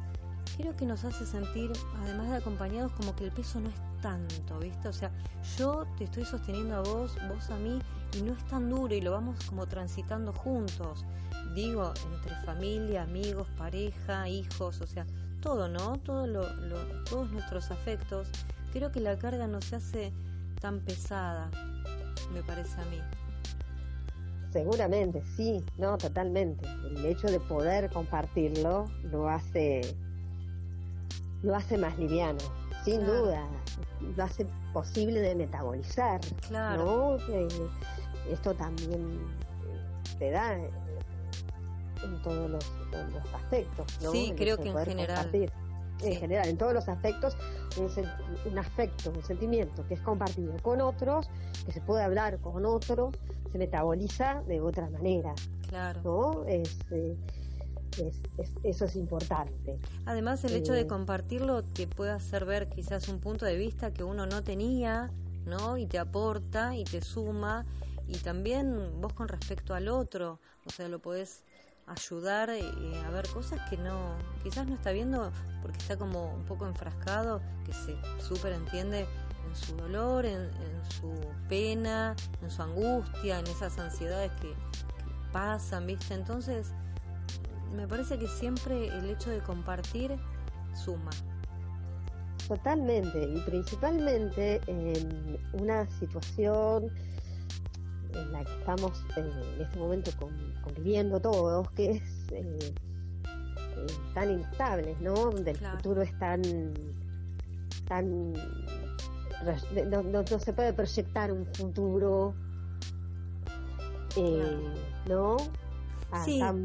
creo 0.57 0.76
que 0.76 0.87
nos 0.87 1.05
hace 1.05 1.26
sentir, 1.26 1.72
además 2.03 2.31
de 2.31 2.37
acompañados, 2.37 2.92
como 2.92 3.14
que 3.16 3.24
el 3.24 3.33
peso 3.33 3.61
no 3.61 3.68
es 3.68 3.74
tanto, 4.00 4.59
¿viste? 4.59 4.88
O 4.88 4.92
sea, 4.92 5.11
yo 5.59 5.87
te 5.98 6.05
estoy 6.05 6.24
sosteniendo 6.24 6.76
a 6.76 6.81
vos, 6.83 7.16
vos 7.29 7.50
a 7.50 7.57
mí, 7.57 7.81
y 8.18 8.23
no 8.23 8.33
es 8.33 8.44
tan 8.46 8.68
duro 8.68 8.94
y 8.94 9.01
lo 9.01 9.12
vamos 9.12 9.37
como 9.46 9.66
transitando 9.66 10.33
juntos. 10.33 11.05
Digo, 11.55 11.92
entre 12.14 12.35
familia, 12.44 13.03
amigos, 13.03 13.46
pareja, 13.59 14.29
hijos, 14.29 14.81
o 14.81 14.87
sea, 14.87 15.07
todo, 15.40 15.68
¿no? 15.68 15.96
Todo 15.99 16.27
lo, 16.27 16.42
lo- 16.57 17.05
todos 17.05 17.31
nuestros 17.33 17.70
afectos. 17.70 18.29
Creo 18.73 18.92
que 18.92 19.01
la 19.01 19.18
carga 19.18 19.46
no 19.46 19.61
se 19.61 19.77
hace 19.77 20.12
tan 20.61 20.81
pesada, 20.81 21.51
me 22.33 22.42
parece 22.42 22.81
a 22.81 22.85
mí. 22.85 22.99
Seguramente, 24.53 25.23
sí, 25.37 25.64
no, 25.79 25.96
totalmente. 25.96 26.66
El 26.85 27.05
hecho 27.07 27.29
de 27.29 27.38
poder 27.40 27.88
compartirlo 27.90 28.87
lo 29.05 29.29
hace, 29.29 29.81
lo 31.42 31.55
hace 31.55 31.79
más 31.79 31.96
liviano, 31.99 32.38
sin 32.85 33.01
Claro. 33.01 33.25
duda. 33.27 33.49
Lo 34.16 34.25
hace 34.25 34.46
posible 34.73 35.20
de 35.20 35.35
metabolizar, 35.35 36.20
Claro. 36.49 36.85
¿no? 37.29 37.33
Eh, 37.35 37.49
esto 38.28 38.54
también 38.54 39.20
eh, 39.64 40.16
te 40.18 40.30
da 40.30 40.56
eh, 40.59 40.70
en 42.04 42.22
todos 42.22 42.50
los, 42.50 42.64
en 42.92 43.12
los 43.12 43.35
aspectos, 43.35 43.87
¿no? 44.02 44.12
Sí, 44.12 44.33
creo 44.37 44.56
que 44.59 44.68
en 44.70 44.76
general. 44.78 45.30
En 46.02 46.14
general, 46.16 46.48
en 46.48 46.56
todos 46.56 46.72
los 46.72 46.88
aspectos, 46.88 47.37
un, 47.76 48.59
afecto, 48.59 49.11
un 49.14 49.22
sentimiento 49.22 49.87
que 49.87 49.92
es 49.92 50.00
compartido 50.00 50.54
con 50.62 50.80
otros, 50.80 51.28
que 51.66 51.72
se 51.72 51.83
puede 51.83 52.02
hablar 52.02 52.38
con 52.38 52.64
otros, 52.64 53.14
se 53.52 53.59
metaboliza 53.59 54.42
de 54.48 54.62
otra 54.62 54.88
manera, 54.88 55.35
Claro. 55.68 56.00
¿no? 56.02 56.44
Es, 56.46 56.78
eh, 56.90 57.14
es- 57.98 58.22
es- 58.38 58.52
eso 58.62 58.85
es 58.87 58.96
importante. 58.96 59.78
Además, 60.06 60.42
el 60.44 60.54
hecho 60.56 60.72
de 60.72 60.87
compartirlo 60.87 61.64
te 61.64 61.87
puede 61.87 62.12
hacer 62.12 62.46
ver 62.46 62.70
quizás 62.70 63.09
un 63.11 63.18
punto 63.20 63.44
de 63.44 63.56
vista 63.56 63.92
que 63.92 64.02
uno 64.02 64.24
no 64.24 64.42
tenía, 64.42 65.11
¿no? 65.44 65.76
Y 65.76 65.85
te 65.85 65.98
aporta 65.98 66.76
y 66.76 66.85
te 66.85 67.02
suma. 67.02 67.66
Y 68.11 68.18
también 68.18 69.01
vos 69.01 69.12
con 69.12 69.29
respecto 69.29 69.73
al 69.73 69.88
otro, 69.88 70.40
o 70.66 70.70
sea, 70.70 70.88
lo 70.88 70.99
podés 70.99 71.44
ayudar 71.87 72.51
eh, 72.51 72.62
a 73.07 73.11
ver 73.11 73.29
cosas 73.29 73.61
que 73.70 73.77
no, 73.77 74.16
quizás 74.42 74.66
no 74.66 74.75
está 74.75 74.90
viendo 74.90 75.31
porque 75.62 75.79
está 75.79 75.96
como 75.96 76.35
un 76.35 76.44
poco 76.44 76.66
enfrascado, 76.66 77.40
que 77.64 77.73
se 77.73 77.96
súper 78.20 78.53
entiende 78.53 79.07
en 79.49 79.57
su 79.57 79.77
dolor, 79.77 80.27
en, 80.27 80.51
su 81.01 81.12
pena, 81.49 82.16
en 82.42 82.51
su 82.51 82.62
angustia, 82.62 83.38
en 83.38 83.46
esas 83.46 83.79
ansiedades 83.79 84.33
que 84.40 84.53
pasan, 85.33 85.87
¿viste? 85.87 86.14
Entonces, 86.14 86.73
me 87.73 87.87
parece 87.87 88.18
que 88.18 88.27
siempre 88.27 88.88
el 88.88 89.09
hecho 89.09 89.31
de 89.31 89.40
compartir 89.40 90.16
suma. 90.75 91.11
Totalmente, 92.49 93.23
y 93.23 93.38
principalmente 93.42 94.61
en 94.66 95.38
una 95.53 95.88
situación 96.01 96.90
en 98.14 98.33
la 98.33 98.44
que 98.44 98.53
estamos 98.59 99.05
eh, 99.16 99.31
en 99.57 99.62
este 99.62 99.79
momento 99.79 100.11
con- 100.18 100.55
conviviendo 100.62 101.20
todos, 101.20 101.70
que 101.73 101.92
es 101.92 102.03
eh, 102.33 102.75
eh, 103.25 103.87
tan 104.14 104.31
inestable, 104.33 104.96
¿no? 105.01 105.14
Donde 105.14 105.53
el 105.53 105.59
Claro. 105.59 105.77
futuro 105.79 106.03
es 106.03 106.18
tan, 106.18 106.42
tan 107.87 108.33
no, 108.33 110.03
no- 110.03 110.23
no 110.23 110.38
se 110.38 110.53
puede 110.53 110.73
proyectar 110.73 111.33
un 111.33 111.46
futuro, 111.46 112.35
eh, 114.16 114.75
¿no? 115.09 115.37
A 116.11 116.25
Sí, 116.25 116.38
tan- 116.40 116.64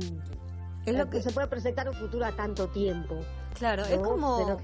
Es 0.86 0.94
lo 0.94 1.06
no 1.06 1.10
que, 1.10 1.22
se 1.22 1.32
puede 1.32 1.48
proyectar 1.48 1.88
un 1.90 1.96
futuro 1.96 2.26
a 2.26 2.32
tanto 2.32 2.68
tiempo. 2.68 3.20
claro, 3.56 3.84
es 3.86 3.98
como, 4.00 4.58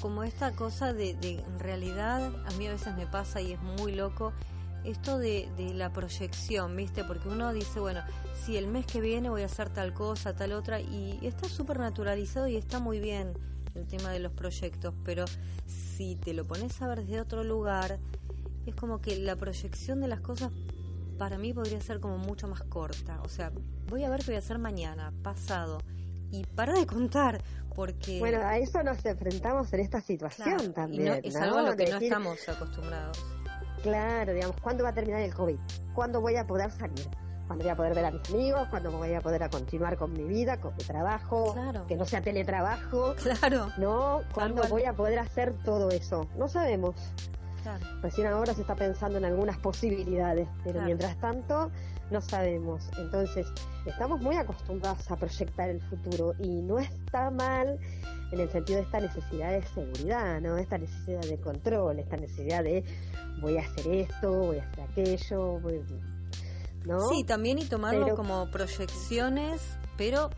como 0.00 0.22
esta 0.22 0.52
cosa 0.52 0.92
de, 0.92 1.14
de, 1.14 1.40
en 1.40 1.58
realidad, 1.58 2.30
a 2.46 2.50
mí 2.56 2.66
a 2.66 2.72
veces 2.72 2.94
me 2.96 3.06
pasa 3.06 3.40
y 3.40 3.52
es 3.52 3.60
muy 3.60 3.92
loco, 3.94 4.32
esto 4.90 5.18
de, 5.18 5.48
de 5.56 5.74
la 5.74 5.92
proyección, 5.92 6.74
¿viste? 6.76 7.04
Porque 7.04 7.28
uno 7.28 7.52
dice, 7.52 7.80
bueno, 7.80 8.00
si 8.44 8.56
el 8.56 8.66
mes 8.66 8.86
que 8.86 9.00
viene 9.00 9.28
voy 9.30 9.42
a 9.42 9.46
hacer 9.46 9.68
tal 9.70 9.92
cosa, 9.94 10.34
tal 10.34 10.52
otra, 10.52 10.80
y 10.80 11.18
está 11.22 11.48
súper 11.48 11.78
naturalizado 11.78 12.48
y 12.48 12.56
está 12.56 12.78
muy 12.78 12.98
bien 13.00 13.32
el 13.74 13.86
tema 13.86 14.10
de 14.10 14.18
los 14.18 14.32
proyectos, 14.32 14.94
pero 15.04 15.24
si 15.66 16.16
te 16.16 16.32
lo 16.32 16.44
pones 16.46 16.80
a 16.82 16.88
ver 16.88 17.04
desde 17.04 17.20
otro 17.20 17.44
lugar, 17.44 17.98
es 18.66 18.74
como 18.74 19.00
que 19.00 19.18
la 19.18 19.36
proyección 19.36 20.00
de 20.00 20.08
las 20.08 20.20
cosas 20.20 20.50
para 21.18 21.36
mí 21.38 21.52
podría 21.52 21.80
ser 21.80 22.00
como 22.00 22.16
mucho 22.18 22.48
más 22.48 22.62
corta. 22.62 23.20
O 23.22 23.28
sea, 23.28 23.50
voy 23.88 24.04
a 24.04 24.10
ver 24.10 24.20
qué 24.20 24.26
voy 24.26 24.36
a 24.36 24.38
hacer 24.38 24.58
mañana, 24.58 25.12
pasado, 25.22 25.78
y 26.30 26.44
para 26.44 26.72
de 26.74 26.86
contar, 26.86 27.42
porque... 27.74 28.18
Bueno, 28.20 28.38
a 28.42 28.58
eso 28.58 28.82
nos 28.82 29.04
enfrentamos 29.04 29.72
en 29.72 29.80
esta 29.80 30.00
situación 30.00 30.48
claro, 30.56 30.64
y 30.64 30.72
también. 30.72 31.04
no- 31.06 31.14
es 31.14 31.34
¿no? 31.34 31.40
algo 31.42 31.58
a 31.58 31.62
lo 31.62 31.76
que 31.76 31.84
De 31.84 31.90
no 31.90 31.94
decir, 31.96 32.12
estamos 32.12 32.48
acostumbrados. 32.48 33.18
Claro, 33.88 34.32
digamos, 34.32 34.56
¿cuándo 34.60 34.84
va 34.84 34.90
a 34.90 34.94
terminar 34.94 35.20
el 35.20 35.34
COVID? 35.34 35.56
¿Cuándo 35.94 36.20
voy 36.20 36.36
a 36.36 36.46
poder 36.46 36.70
salir? 36.70 37.08
¿Cuándo 37.46 37.64
voy 37.64 37.70
a 37.72 37.76
poder 37.76 37.94
ver 37.94 38.04
a 38.04 38.10
mis 38.10 38.28
amigos? 38.30 38.68
¿Cuándo 38.68 38.90
voy 38.92 39.14
a 39.14 39.20
poder 39.22 39.42
a 39.42 39.48
continuar 39.48 39.96
con 39.96 40.12
mi 40.12 40.24
vida, 40.24 40.60
con 40.60 40.74
mi 40.76 40.84
trabajo? 40.84 41.54
Claro. 41.54 41.86
Que 41.86 41.96
no 41.96 42.04
sea 42.04 42.20
teletrabajo. 42.20 43.14
Claro, 43.22 43.68
¿No? 43.78 44.22
¿Cuándo 44.34 44.62
voy 44.68 44.84
a 44.84 44.92
poder 44.92 45.18
hacer 45.18 45.54
todo 45.64 45.90
eso? 45.90 46.26
No 46.36 46.48
sabemos. 46.48 46.94
claro. 47.62 47.84
Recién 48.02 48.26
ahora 48.26 48.52
se 48.54 48.60
está 48.60 48.74
pensando 48.76 49.18
en 49.18 49.24
algunas 49.24 49.56
posibilidades, 49.58 50.46
pero 50.62 50.74
Claro. 50.74 50.86
mientras 50.86 51.16
tanto 51.18 51.70
no 52.10 52.20
sabemos. 52.20 52.88
Entonces, 52.98 53.46
estamos 53.86 54.20
muy 54.20 54.36
acostumbrados 54.36 55.10
a 55.10 55.16
proyectar 55.16 55.68
el 55.68 55.80
futuro 55.82 56.34
y 56.38 56.62
no 56.62 56.78
está 56.78 57.30
mal 57.30 57.78
en 58.32 58.40
el 58.40 58.50
sentido 58.50 58.78
de 58.78 58.84
esta 58.84 59.00
necesidad 59.00 59.50
de 59.52 59.62
seguridad, 59.68 60.40
¿no? 60.40 60.56
Esta 60.56 60.78
necesidad 60.78 61.20
de 61.22 61.38
control, 61.40 61.98
esta 61.98 62.16
necesidad 62.16 62.62
de 62.64 62.84
voy 63.40 63.56
a 63.56 63.62
hacer 63.62 63.86
esto, 63.88 64.32
voy 64.32 64.58
a 64.58 64.64
hacer 64.64 64.84
aquello, 64.90 65.60
voy- 65.60 65.82
¿no? 66.84 67.08
Sí, 67.08 67.24
también 67.24 67.58
y 67.58 67.64
tomarlo 67.66 68.04
Pero- 68.04 68.16
como 68.16 68.50
proyecciones, 68.50 69.60
pero 69.96 70.30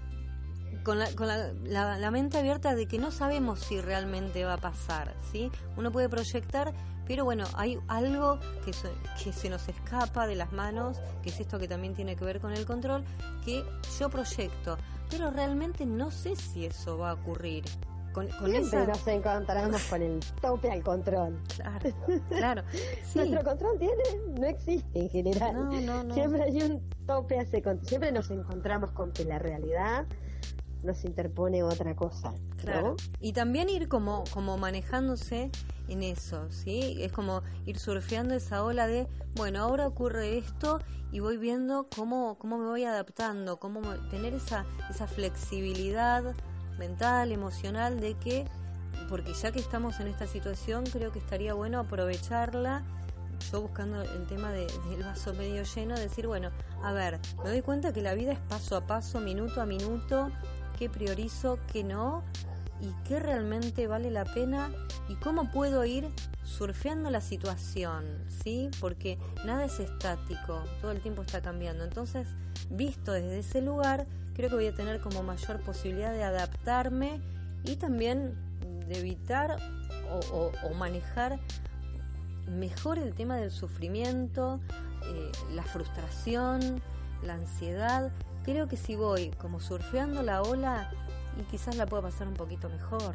con, 0.85 0.99
la, 0.99 1.11
con 1.15 1.27
la, 1.29 1.53
la- 1.65 1.99
la 1.99 2.11
mente 2.11 2.39
abierta 2.39 2.75
de 2.75 2.87
que 2.87 2.99
no 2.99 3.11
sabemos 3.11 3.61
si 3.61 3.81
realmente 3.81 4.45
va 4.45 4.55
a 4.55 4.59
pasar, 4.59 5.15
¿sí? 5.33 5.51
Uno 5.77 5.91
puede 5.93 6.09
proyectar, 6.09 6.73
pero 7.11 7.25
bueno, 7.25 7.43
hay 7.55 7.77
algo 7.89 8.39
que, 8.65 8.73
se- 8.73 8.89
que 9.25 9.33
se 9.33 9.51
nos 9.51 9.69
escapa 9.69 10.29
de 10.29 10.37
las 10.37 10.53
manos, 10.53 11.01
que 11.25 11.31
es 11.31 11.41
esto 11.41 11.59
que 11.59 11.67
también 11.67 11.93
tiene 11.93 12.15
que 12.15 12.25
ver 12.25 12.39
con 12.41 12.53
el 12.53 12.65
control, 12.65 13.03
que 13.45 13.65
yo 13.99 14.09
proyecto, 14.09 14.79
pero 15.11 15.29
realmente 15.33 15.85
no 15.87 16.13
sé 16.13 16.37
si 16.37 16.67
eso 16.67 16.99
va 16.99 17.11
a 17.11 17.15
ocurrir. 17.15 17.65
Con, 18.13 18.29
con 18.29 18.49
Siempre 18.51 18.61
esa... 18.83 18.87
nos 18.87 19.07
encontramos 19.09 19.83
con 19.91 20.03
el 20.03 20.21
tope 20.41 20.71
al 20.71 20.85
control. 20.85 21.37
Claro, 21.57 21.91
claro. 22.29 22.63
Sí. 23.03 23.19
Nuestro 23.19 23.43
control 23.43 23.79
tiene, 23.81 24.03
no 24.39 24.47
existe 24.47 25.01
en 25.01 25.11
general. 25.11 25.55
No, 25.55 25.81
no, 25.81 26.05
no. 26.05 26.15
Siempre 26.15 26.43
hay 26.45 26.63
un 26.63 26.89
tope 27.07 27.41
a 27.41 27.43
ese 27.43 27.61
control. 27.61 27.89
Siempre 27.89 28.13
nos 28.13 28.31
encontramos 28.31 28.93
con 28.93 29.11
que 29.11 29.25
la 29.25 29.41
realidad 29.41 30.07
nos 30.83 31.05
interpone 31.05 31.63
otra 31.63 31.95
cosa. 31.95 32.33
Y 33.21 33.33
también 33.33 33.69
ir 33.69 33.89
como, 33.89 34.25
como 34.33 34.57
manejándose 34.59 35.51
en 35.89 36.03
eso, 36.03 36.51
¿sí? 36.51 36.99
Es 37.01 37.13
como 37.13 37.43
ir 37.67 37.79
surfeando 37.79 38.35
esa 38.35 38.65
ola 38.65 38.87
de, 38.87 39.09
bueno, 39.35 39.61
ahora 39.61 39.87
ocurre 39.87 40.39
esto 40.39 40.79
y 41.13 41.21
voy 41.21 41.37
viendo 41.37 41.89
cómo, 41.95 42.37
cómo 42.39 42.59
me 42.59 42.67
voy 42.67 42.85
adaptando, 42.85 43.59
cómo 43.59 43.81
me- 43.81 43.99
tener 44.11 44.35
esa, 44.35 44.65
esa 44.89 45.07
flexibilidad 45.07 46.23
mental, 46.79 47.33
emocional 47.33 48.01
de 48.01 48.15
que, 48.15 48.47
porque 49.09 49.33
ya 49.35 49.51
que 49.51 49.59
estamos 49.59 49.99
en 50.01 50.07
esta 50.07 50.27
situación, 50.27 50.85
creo 50.85 51.11
que 51.13 51.19
estaría 51.19 51.55
bueno 51.55 51.81
aprovecharla. 51.81 52.85
Yo 53.51 53.63
buscando 53.63 54.03
el 54.03 54.27
tema 54.27 54.53
de- 54.53 54.67
del 54.91 55.03
vaso 55.03 55.35
medio 55.35 55.65
lleno, 55.65 55.99
decir, 55.99 56.27
bueno, 56.27 56.51
a 56.85 56.93
ver, 56.93 57.19
me 57.43 57.51
doy 57.51 57.63
cuenta 57.63 57.93
que 57.93 58.03
la 58.03 58.15
vida 58.15 58.33
es 58.33 58.39
paso 58.39 58.77
a 58.77 58.87
paso, 58.87 59.19
minuto 59.21 59.61
a 59.61 59.67
minuto, 59.67 60.31
qué 60.81 60.89
priorizo, 60.89 61.59
qué 61.71 61.85
no, 61.85 62.25
y 62.81 62.91
qué 63.07 63.21
realmente 63.21 63.87
vale 63.87 64.11
la 64.11 64.25
pena 64.25 64.71
y 65.11 65.15
cómo 65.17 65.51
puedo 65.51 65.85
ir 65.85 66.09
surfeando 66.43 67.11
la 67.11 67.21
situación, 67.21 68.07
¿sí? 68.43 68.71
Porque 68.81 69.19
nada 69.45 69.67
es 69.67 69.79
estático, 69.79 70.65
todo 70.81 70.91
el 70.93 71.03
tiempo 71.03 71.21
está 71.21 71.43
cambiando. 71.43 71.85
Entonces, 71.85 72.27
visto 72.71 73.13
desde 73.13 73.41
ese 73.41 73.61
lugar, 73.61 74.07
creo 74.35 74.49
que 74.49 74.55
voy 74.55 74.67
a 74.69 74.75
tener 74.75 75.03
como 75.03 75.23
mayor 75.23 75.61
posibilidad 75.61 76.13
de 76.13 76.25
adaptarme 76.25 77.21
y 77.65 77.77
también 77.77 78.35
evitar 78.89 79.59
o, 80.33 80.51
manejar 80.79 81.39
mejor 82.49 82.99
el 82.99 83.15
tema 83.15 83.37
del 83.37 83.51
sufrimiento, 83.51 84.61
eh, 85.05 85.31
la 85.55 85.63
frustración, 85.63 86.81
la 87.23 87.35
ansiedad. 87.35 88.11
Creo 88.45 88.69
que 88.69 88.77
si 88.77 88.97
voy 88.97 89.31
como 89.39 89.61
surfeando 89.61 90.23
la 90.23 90.43
ola 90.43 90.91
y 91.39 91.43
quizás 91.45 91.77
la 91.77 91.87
pueda 91.87 92.05
pasar 92.05 92.29
un 92.29 92.35
poquito 92.35 92.69
mejor. 92.69 93.15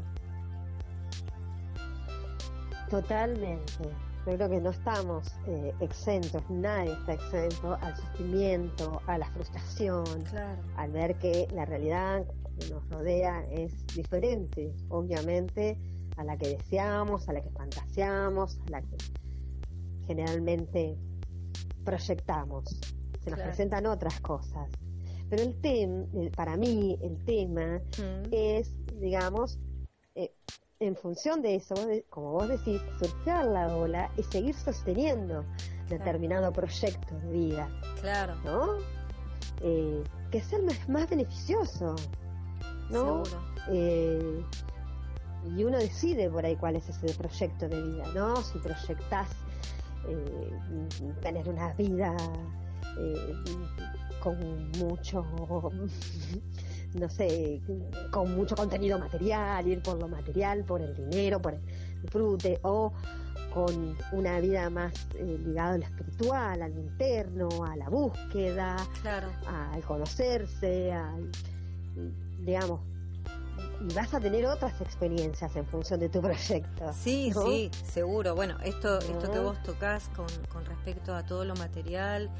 Totalmente. 2.90 3.84
Yo 4.26 4.34
creo 4.36 4.50
que 4.50 4.60
no 4.60 4.72
estamos 4.72 5.28
eh, 5.46 5.74
exentos, 5.82 6.42
nadie 6.50 6.94
está 6.94 7.14
exento 7.14 7.78
al 7.82 7.96
sufrimiento, 7.96 9.02
a 9.06 9.20
la 9.20 9.28
frustración, 9.28 10.06
al 10.78 10.92
ver 10.92 11.16
que 11.20 11.48
la 11.54 11.66
realidad 11.66 12.26
que 12.60 12.70
nos 12.70 12.90
rodea 12.90 13.46
es 13.52 13.86
diferente, 13.96 14.74
obviamente, 14.90 15.78
a 16.18 16.24
la 16.24 16.38
que 16.38 16.58
deseamos, 16.58 17.30
a 17.30 17.34
la 17.34 17.42
que 17.42 17.52
fantaseamos, 17.52 18.58
a 18.68 18.70
la 18.72 18.82
que 18.82 18.98
generalmente 20.08 20.98
proyectamos. 21.84 22.80
Se 23.24 23.30
nos 23.30 23.40
presentan 23.40 23.86
otras 23.86 24.20
cosas. 24.22 24.70
Pero 25.30 25.44
el 25.44 25.60
tema, 25.62 26.06
para 26.36 26.56
mí, 26.56 26.98
el 27.02 27.24
tema 27.26 27.82
mm. 27.98 28.30
es, 28.32 28.72
digamos, 29.00 29.60
eh, 30.16 30.32
en 30.80 30.96
función 30.96 31.42
de 31.42 31.56
eso, 31.56 31.76
como 32.10 32.34
vos 32.34 32.48
decís, 32.48 32.82
surfear 33.00 33.46
la 33.46 33.76
ola 33.76 34.12
y 34.18 34.24
seguir 34.24 34.56
sosteniendo 34.56 35.46
determinado 35.90 36.52
proyecto 36.52 37.16
de 37.20 37.32
vida. 37.32 37.70
Claro. 38.02 38.36
¿No? 38.44 38.78
Eh, 39.62 40.04
que 40.32 40.40
es 40.40 40.54
el 40.54 40.64
más, 40.88 41.10
beneficioso. 41.10 41.96
¿No? 42.90 43.24
Eh, 43.72 44.44
y 45.56 45.64
uno 45.64 45.78
decide 45.78 46.30
por 46.30 46.46
ahí 46.46 46.56
cuál 46.56 46.76
es 46.76 46.90
ese 46.90 47.14
proyecto 47.14 47.68
de 47.68 47.82
vida, 47.82 48.06
¿no? 48.14 48.36
Si 48.38 48.58
proyectas 48.60 49.30
eh, 50.08 50.52
tener 51.22 51.48
una 51.48 51.74
vida 51.74 52.16
eh, 53.00 53.34
con 54.26 54.72
mucho, 54.80 55.24
no 56.96 57.10
sé, 57.10 57.62
con 58.12 58.36
mucho 58.36 58.56
contenido 58.56 58.98
material, 58.98 59.68
ir 59.68 59.84
por 59.84 60.00
lo 60.00 60.08
material, 60.08 60.64
por 60.64 60.82
el 60.82 60.96
dinero, 60.96 61.40
por 61.40 61.54
el 61.54 61.62
disfrute, 62.02 62.60
o 62.64 62.92
con 63.54 63.96
una 64.14 64.40
vida 64.40 64.72
más 64.72 64.94
eh, 65.14 65.38
ligada 65.46 65.74
a 65.74 65.78
lo 65.78 65.84
espiritual, 65.84 66.62
al 66.64 66.72
interno, 66.72 67.50
a 67.64 67.76
la 67.76 67.88
búsqueda, 67.88 68.76
al 69.46 69.84
conocerse, 69.84 70.92
al, 70.92 71.30
digamos, 72.40 72.80
y 73.88 73.94
vas 73.94 74.12
a 74.16 74.20
tener 74.20 74.48
otras 74.48 74.82
experiencias 74.82 75.56
en 75.56 75.68
función 75.68 76.00
de 76.00 76.10
tu 76.10 76.20
proyecto. 76.30 76.92
Sí, 76.94 77.32
sí, 77.32 77.70
seguro. 77.86 78.34
Bueno, 78.34 78.58
esto, 78.64 78.98
esto 78.98 79.32
que 79.32 79.40
vos 79.40 79.62
tocas 79.62 80.10
con, 80.16 80.26
con 80.52 80.66
respecto 80.66 81.14
a 81.14 81.24
todo 81.24 81.46
lo 81.46 81.54
material, 81.56 82.32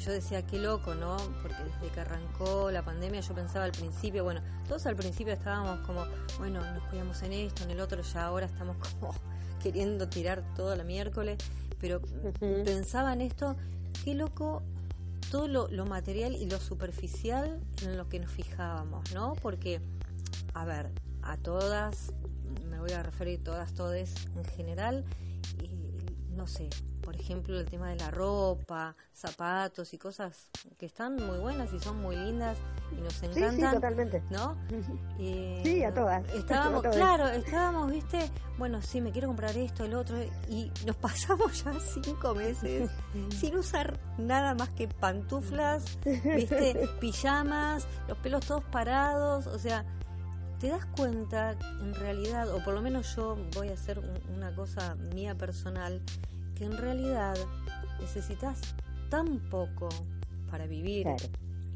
yo 0.00 0.12
decía, 0.12 0.42
qué 0.46 0.58
loco, 0.58 0.94
¿no? 0.94 1.16
Porque 1.40 1.62
desde 1.62 1.92
que 1.92 2.00
arrancó 2.00 2.70
la 2.70 2.84
pandemia 2.84 3.20
yo 3.20 3.34
pensaba 3.34 3.64
al 3.64 3.72
principio, 3.72 4.24
bueno, 4.24 4.40
todos 4.68 4.86
al 4.86 4.96
principio 4.96 5.32
estábamos 5.32 5.80
como, 5.86 6.04
bueno, 6.38 6.60
nos 6.74 6.82
cuidamos 6.84 7.22
en 7.22 7.32
esto, 7.32 7.64
en 7.64 7.70
el 7.70 7.80
otro, 7.80 8.02
ya 8.02 8.26
ahora 8.26 8.46
estamos 8.46 8.76
como 9.00 9.14
queriendo 9.62 10.08
tirar 10.08 10.42
todo 10.56 10.74
la 10.74 10.84
miércoles, 10.84 11.38
pero 11.80 12.00
pensaba 12.40 13.12
en 13.12 13.20
esto, 13.20 13.56
qué 14.04 14.14
loco 14.14 14.62
todo 15.30 15.46
lo, 15.46 15.68
lo 15.68 15.86
material 15.86 16.34
y 16.34 16.46
lo 16.46 16.58
superficial 16.58 17.60
en 17.82 17.96
lo 17.96 18.08
que 18.08 18.18
nos 18.18 18.30
fijábamos, 18.30 19.12
¿no? 19.12 19.34
Porque 19.40 19.80
a 20.54 20.64
ver, 20.64 20.90
a 21.22 21.36
todas, 21.36 22.12
me 22.68 22.78
voy 22.78 22.92
a 22.92 23.02
referir 23.02 23.42
todas, 23.42 23.72
todes 23.72 24.14
en 24.36 24.44
general, 24.44 25.04
y 25.62 25.70
no 26.34 26.46
sé, 26.46 26.68
por 27.02 27.16
ejemplo, 27.16 27.58
el 27.58 27.66
tema 27.66 27.90
de 27.90 27.96
la 27.96 28.10
ropa, 28.10 28.96
zapatos 29.12 29.92
y 29.92 29.98
cosas 29.98 30.48
que 30.78 30.86
están 30.86 31.16
muy 31.16 31.38
buenas 31.38 31.72
y 31.72 31.78
son 31.80 32.00
muy 32.00 32.16
lindas 32.16 32.56
y 32.92 33.00
nos 33.00 33.22
encantan. 33.22 33.56
Sí, 33.56 33.62
sí 33.62 33.70
totalmente. 33.70 34.22
¿No? 34.30 34.56
sí, 35.18 35.84
a 35.84 35.92
todas. 35.92 36.28
Estábamos, 36.34 36.82
claro, 36.82 37.28
estábamos, 37.28 37.90
viste, 37.90 38.30
bueno, 38.58 38.80
sí, 38.82 39.00
me 39.00 39.10
quiero 39.10 39.28
comprar 39.28 39.56
esto, 39.56 39.84
el 39.84 39.94
otro, 39.94 40.16
y 40.48 40.70
nos 40.86 40.96
pasamos 41.02 41.64
ya 41.64 41.72
cinco 41.80 42.34
meses 42.34 42.90
sin 43.38 43.56
usar 43.56 43.98
nada 44.18 44.54
más 44.54 44.70
que 44.70 44.88
pantuflas, 44.88 45.98
viste, 46.04 46.88
pijamas, 47.00 47.86
los 48.08 48.16
pelos 48.18 48.46
todos 48.46 48.64
parados, 48.64 49.46
o 49.46 49.58
sea, 49.58 49.84
te 50.62 50.68
das 50.68 50.86
cuenta, 50.86 51.56
en 51.80 51.92
realidad, 51.92 52.48
o 52.54 52.62
por 52.62 52.72
lo 52.72 52.80
menos 52.80 53.16
yo 53.16 53.36
voy 53.56 53.70
a 53.70 53.72
hacer 53.72 54.00
una 54.32 54.54
cosa 54.54 54.94
mía 54.94 55.34
personal, 55.34 56.00
que 56.62 56.66
en 56.66 56.78
realidad 56.78 57.34
necesitas 58.00 58.60
tan 59.10 59.40
poco 59.50 59.88
para 60.48 60.66
vivir. 60.66 61.08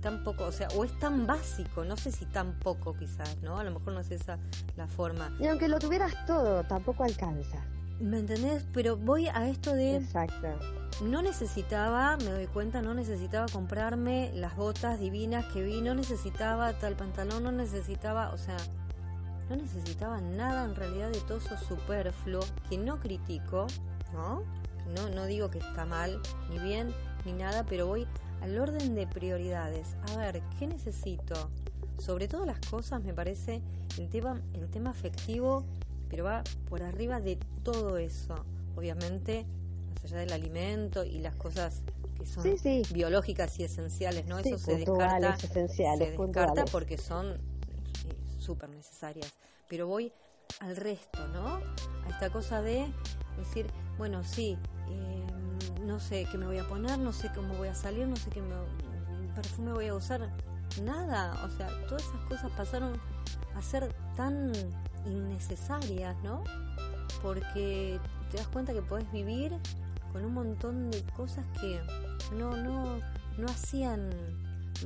Tan 0.00 0.22
poco, 0.22 0.44
o 0.44 0.52
sea, 0.52 0.68
o 0.76 0.84
es 0.84 0.96
tan 1.00 1.26
básico, 1.26 1.84
no 1.84 1.96
sé 1.96 2.12
si 2.12 2.24
tan 2.26 2.52
poco 2.60 2.94
quizás, 2.94 3.36
¿no? 3.42 3.58
A 3.58 3.64
lo 3.64 3.72
mejor 3.72 3.94
no 3.94 4.00
es 4.00 4.12
esa 4.12 4.38
la 4.76 4.86
forma. 4.86 5.34
Y 5.40 5.46
aunque 5.46 5.66
lo 5.66 5.80
tuvieras 5.80 6.14
todo, 6.26 6.62
tampoco 6.62 7.02
alcanza. 7.02 7.58
¿Me 7.98 8.20
entendés? 8.20 8.64
Pero 8.72 8.96
voy 8.96 9.26
a 9.26 9.48
esto 9.48 9.72
de... 9.72 9.96
Exacto. 9.96 10.56
No 11.02 11.20
necesitaba, 11.20 12.16
me 12.18 12.30
doy 12.30 12.46
cuenta, 12.46 12.80
no 12.80 12.94
necesitaba 12.94 13.46
comprarme 13.52 14.30
las 14.34 14.54
botas 14.54 15.00
divinas 15.00 15.46
que 15.46 15.64
vi, 15.64 15.80
no 15.80 15.94
necesitaba 15.96 16.72
tal 16.74 16.94
pantalón, 16.94 17.42
no 17.42 17.50
necesitaba, 17.50 18.30
o 18.30 18.38
sea, 18.38 18.56
no 19.50 19.56
necesitaba 19.56 20.20
nada 20.20 20.64
en 20.64 20.76
realidad 20.76 21.10
de 21.10 21.20
todo 21.22 21.38
eso 21.38 21.56
superfluo, 21.56 22.44
que 22.68 22.78
no 22.78 23.00
critico, 23.00 23.66
¿no? 24.12 24.44
No, 24.94 25.08
no 25.10 25.26
digo 25.26 25.50
que 25.50 25.58
está 25.58 25.84
mal, 25.84 26.20
ni 26.50 26.58
bien, 26.58 26.94
ni 27.24 27.32
nada, 27.32 27.64
pero 27.64 27.86
voy 27.86 28.06
al 28.40 28.58
orden 28.58 28.94
de 28.94 29.06
prioridades. 29.06 29.96
A 30.12 30.16
ver, 30.16 30.42
¿qué 30.58 30.66
necesito? 30.66 31.50
Sobre 31.98 32.28
todas 32.28 32.46
las 32.46 32.60
cosas 32.60 33.02
me 33.02 33.14
parece 33.14 33.62
el 33.98 34.08
tema, 34.08 34.40
el 34.54 34.68
tema 34.68 34.90
afectivo, 34.90 35.64
pero 36.08 36.24
va 36.24 36.44
por 36.68 36.82
arriba 36.82 37.20
de 37.20 37.38
todo 37.62 37.98
eso. 37.98 38.44
Obviamente, 38.76 39.46
más 40.02 40.12
allá 40.12 40.20
del 40.20 40.32
alimento 40.32 41.04
y 41.04 41.18
las 41.18 41.34
cosas 41.34 41.82
que 42.18 42.26
son 42.26 42.44
biológicas 42.92 43.58
y 43.58 43.64
esenciales, 43.64 44.26
¿no? 44.26 44.38
eso 44.38 44.58
se 44.58 44.76
descarta, 44.76 45.34
esenciales, 45.34 46.10
se 46.10 46.16
descarta 46.16 46.64
porque 46.66 46.98
son 46.98 47.38
súper 48.38 48.68
necesarias. 48.70 49.32
Pero 49.68 49.86
voy 49.86 50.12
al 50.60 50.76
resto, 50.76 51.26
¿no? 51.28 51.56
A 51.56 52.08
esta 52.10 52.30
cosa 52.30 52.62
de 52.62 52.86
decir, 53.36 53.66
bueno, 53.98 54.22
sí, 54.24 54.58
em, 54.88 55.86
no 55.86 56.00
sé 56.00 56.26
qué 56.30 56.38
me 56.38 56.46
voy 56.46 56.58
a 56.58 56.68
poner, 56.68 56.98
no 56.98 57.12
sé 57.12 57.30
cómo 57.34 57.54
voy 57.54 57.68
a 57.68 57.74
salir, 57.74 58.06
no 58.06 58.16
sé 58.16 58.30
qué 58.30 58.42
perfume 59.34 59.72
voy 59.72 59.88
a 59.88 59.94
usar, 59.94 60.30
nada, 60.82 61.44
o 61.44 61.50
sea, 61.50 61.68
todas 61.88 62.02
esas 62.02 62.20
cosas 62.28 62.50
pasaron 62.52 63.00
a 63.54 63.62
ser 63.62 63.94
tan 64.16 64.52
innecesarias, 65.06 66.16
¿no? 66.22 66.42
Porque 67.22 67.98
te 68.30 68.36
das 68.38 68.48
cuenta 68.48 68.72
que 68.72 68.82
podés 68.82 69.10
vivir 69.12 69.52
con 70.12 70.24
un 70.24 70.34
montón 70.34 70.90
de 70.90 71.02
cosas 71.16 71.44
que 71.60 71.80
no, 72.34 72.56
no, 72.56 73.00
no 73.38 73.46
hacían 73.46 74.10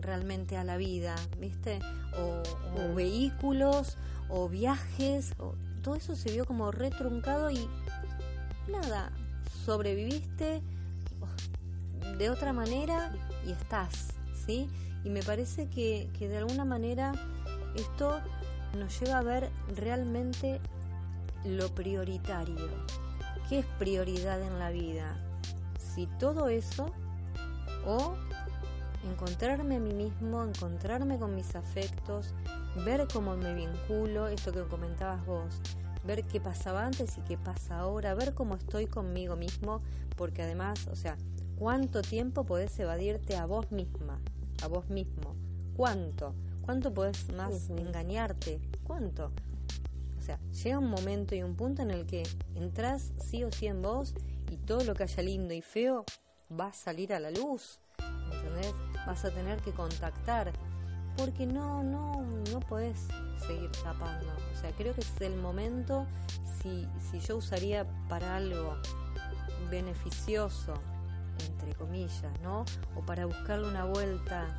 realmente 0.01 0.57
a 0.57 0.64
la 0.64 0.77
vida, 0.77 1.16
¿viste? 1.38 1.81
O, 2.18 2.42
mm. 2.92 2.94
vehículos, 2.94 3.96
o 4.29 4.49
viajes, 4.49 5.35
o, 5.38 5.55
todo 5.83 5.94
eso 5.94 6.14
se 6.14 6.31
vio 6.31 6.44
como 6.44 6.70
retruncado 6.70 7.51
y 7.51 7.68
nada, 8.71 9.13
sobreviviste 9.65 10.63
de 12.19 12.31
otra 12.31 12.53
manera 12.53 13.13
y 13.47 13.53
estás, 13.53 14.15
¿sí? 14.47 14.69
Y 15.05 15.11
me 15.11 15.23
parece 15.23 15.69
que, 15.69 16.11
que 16.19 16.29
de 16.29 16.39
alguna 16.39 16.65
manera 16.65 17.13
esto 17.75 18.21
nos 18.79 19.01
lleva 19.01 19.19
a 19.19 19.23
ver 19.23 19.51
realmente 19.77 20.61
lo 21.45 21.69
prioritario. 21.75 22.68
¿Qué 23.49 23.61
es 23.61 23.66
prioridad 23.79 24.41
en 24.41 24.59
la 24.59 24.71
vida? 24.71 25.16
Si 25.79 26.07
todo 26.18 26.49
eso 26.49 26.87
o 27.87 28.14
encontrarme 29.05 29.77
a 29.77 29.81
mí 29.81 29.93
mismo, 29.93 30.45
encontrarme 30.45 31.18
con 31.18 31.35
mis 31.35 31.55
afectos, 31.57 32.35
ver 32.85 33.09
cómo 33.12 33.37
me 33.37 33.55
vinculo, 33.55 34.29
esto 34.29 34.53
que 34.53 34.62
comentabas 34.64 35.25
vos, 35.27 35.61
ver 36.05 36.24
qué 36.24 36.40
pasaba 36.40 36.86
antes 36.86 37.18
y 37.18 37.20
qué 37.22 37.36
pasa 37.36 37.78
ahora, 37.78 38.14
ver 38.14 38.34
cómo 38.34 38.55
estoy 38.55 38.86
conmigo 38.86 39.36
mismo, 39.36 39.82
porque 40.16 40.42
además, 40.42 40.86
o 40.88 40.96
sea, 40.96 41.16
¿cuánto 41.59 42.03
tiempo 42.03 42.44
podés 42.44 42.78
evadirte 42.78 43.36
a 43.36 43.46
vos 43.46 43.70
misma, 43.72 44.20
a 44.62 44.68
vos 44.68 44.88
mismo? 44.88 45.34
¿Cuánto? 45.76 46.34
¿Cuánto 46.62 46.92
podés 46.92 47.32
más 47.34 47.70
engañarte? 47.70 48.61
¿Cuánto? 48.84 49.32
O 50.18 50.22
sea, 50.22 50.38
llega 50.62 50.78
un 50.78 50.90
momento 50.90 51.34
y 51.34 51.42
un 51.42 51.57
punto 51.57 51.82
en 51.82 51.90
el 51.90 52.07
que 52.07 52.22
entras 52.55 53.12
sí 53.18 53.44
o 53.44 53.51
sí 53.51 53.66
en 53.66 53.82
vos 53.82 54.14
y 54.51 54.57
todo 54.57 54.84
lo 54.84 54.94
que 54.94 55.05
haya 55.05 55.22
lindo 55.22 55.55
y 55.55 55.62
feo 55.62 56.05
va 56.59 56.68
a 56.68 56.72
salir 56.72 57.12
a 57.12 57.20
la 57.20 57.30
luz. 57.30 57.80
¿Entendés? 58.32 58.74
vas 59.07 59.24
a 59.24 59.30
tener 59.30 59.61
que 59.61 59.72
contactar 59.72 60.53
porque 61.17 61.47
no, 61.47 61.83
no, 61.83 62.23
no 62.53 62.61
podés 62.61 63.07
seguir 63.47 63.71
tapando. 63.83 64.27
O 64.53 64.61
sea, 64.61 64.71
creo 64.73 64.95
que 64.95 65.01
es 65.01 65.21
el 65.21 65.37
momento, 65.37 66.07
si, 66.63 66.87
si 67.11 67.21
yo 67.21 67.37
usaría 67.37 67.87
para 68.09 68.37
algo 68.37 68.77
beneficioso, 69.71 70.75
entre 71.49 71.75
comillas, 71.75 72.41
¿no? 72.43 72.65
O 72.97 73.01
para 73.01 73.27
buscarle 73.27 73.69
una 73.69 73.85
vuelta, 73.85 74.57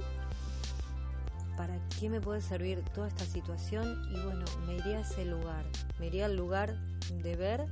¿para 1.58 1.78
qué 2.00 2.10
me 2.10 2.22
puede 2.22 2.42
servir 2.42 2.84
toda 2.94 3.08
esta 3.08 3.26
situación? 3.26 4.02
Y 4.12 4.20
bueno, 4.22 4.46
me 4.66 4.76
iría 4.76 4.98
a 4.98 5.02
ese 5.02 5.26
lugar, 5.26 5.66
me 6.00 6.08
iría 6.08 6.26
al 6.26 6.36
lugar 6.36 6.76
de 7.22 7.36
ver 7.36 7.68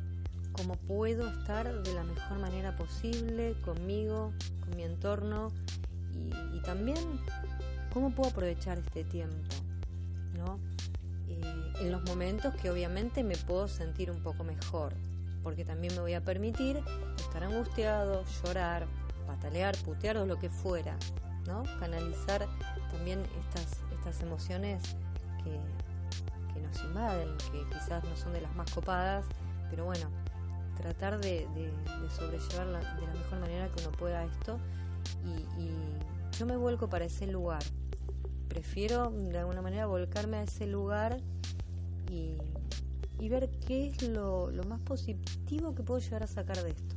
cómo 0.51 0.75
puedo 0.75 1.27
estar 1.29 1.83
de 1.83 1.93
la 1.93 2.03
mejor 2.03 2.39
manera 2.39 2.75
posible 2.75 3.55
conmigo, 3.61 4.33
con 4.59 4.75
mi 4.75 4.83
entorno 4.83 5.51
y, 6.13 6.57
y 6.57 6.61
también 6.63 6.97
cómo 7.93 8.11
puedo 8.11 8.29
aprovechar 8.29 8.77
este 8.79 9.03
tiempo, 9.03 9.55
¿no? 10.37 10.59
Eh, 11.27 11.73
en 11.81 11.91
los 11.91 12.03
momentos 12.03 12.53
que 12.55 12.69
obviamente 12.69 13.23
me 13.23 13.35
puedo 13.35 13.67
sentir 13.67 14.11
un 14.11 14.21
poco 14.21 14.43
mejor, 14.43 14.93
porque 15.43 15.65
también 15.65 15.93
me 15.95 16.01
voy 16.01 16.13
a 16.13 16.23
permitir 16.23 16.81
estar 17.17 17.43
angustiado, 17.43 18.23
llorar, 18.43 18.87
patalear, 19.25 19.77
putear 19.77 20.17
o 20.17 20.25
lo 20.25 20.39
que 20.39 20.49
fuera, 20.49 20.97
¿no? 21.47 21.63
Canalizar 21.79 22.47
también 22.91 23.23
estas, 23.45 23.83
estas 23.93 24.21
emociones 24.21 24.95
que, 25.43 25.59
que 26.53 26.59
nos 26.59 26.83
invaden, 26.83 27.29
que 27.51 27.65
quizás 27.69 28.03
no 28.03 28.15
son 28.15 28.33
de 28.33 28.41
las 28.41 28.55
más 28.55 28.71
copadas, 28.71 29.25
pero 29.69 29.85
bueno, 29.85 30.09
tratar 30.77 31.19
de, 31.19 31.47
de, 31.55 31.71
de 31.71 32.09
sobrellevar 32.09 32.67
la, 32.67 32.79
de 32.79 33.01
la 33.01 33.13
mejor 33.13 33.39
manera 33.39 33.69
que 33.69 33.81
uno 33.85 33.91
pueda 33.97 34.25
esto 34.25 34.59
y, 35.23 35.61
y 35.61 35.71
yo 36.37 36.45
me 36.45 36.57
vuelco 36.57 36.89
para 36.89 37.05
ese 37.05 37.27
lugar. 37.27 37.63
Prefiero 38.47 39.11
de 39.11 39.37
alguna 39.37 39.61
manera 39.61 39.85
volcarme 39.85 40.37
a 40.37 40.43
ese 40.43 40.65
lugar 40.67 41.17
y, 42.09 42.37
y 43.19 43.29
ver 43.29 43.49
qué 43.65 43.87
es 43.87 44.07
lo, 44.07 44.51
lo, 44.51 44.63
más 44.63 44.81
positivo 44.81 45.75
que 45.75 45.83
puedo 45.83 45.99
llegar 45.99 46.23
a 46.23 46.27
sacar 46.27 46.61
de 46.63 46.71
esto. 46.71 46.95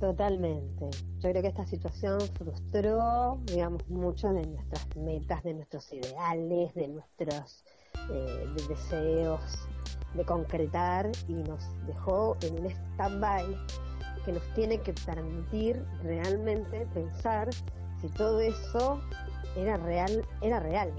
Totalmente. 0.00 0.90
Yo 1.20 1.30
creo 1.30 1.42
que 1.42 1.48
esta 1.48 1.66
situación 1.66 2.20
frustró, 2.36 3.40
digamos, 3.44 3.88
mucho 3.88 4.32
de 4.32 4.46
nuestras 4.46 4.96
metas, 4.96 5.42
de 5.42 5.54
nuestros 5.54 5.92
ideales, 5.92 6.74
de 6.74 6.88
nuestros 6.88 7.64
eh, 8.10 8.46
de 8.56 8.68
deseos 8.68 9.40
de 10.14 10.24
concretar 10.24 11.10
y 11.28 11.34
nos 11.34 11.64
dejó 11.86 12.36
en 12.42 12.60
un 12.60 12.70
stand-by 12.70 13.44
que 14.24 14.32
nos 14.32 14.42
tiene 14.54 14.80
que 14.80 14.92
permitir 14.92 15.84
realmente 16.02 16.86
pensar 16.94 17.48
si 18.00 18.08
todo 18.08 18.40
eso 18.40 19.00
era 19.56 19.76
real, 19.76 20.24
era 20.40 20.60
real. 20.60 20.92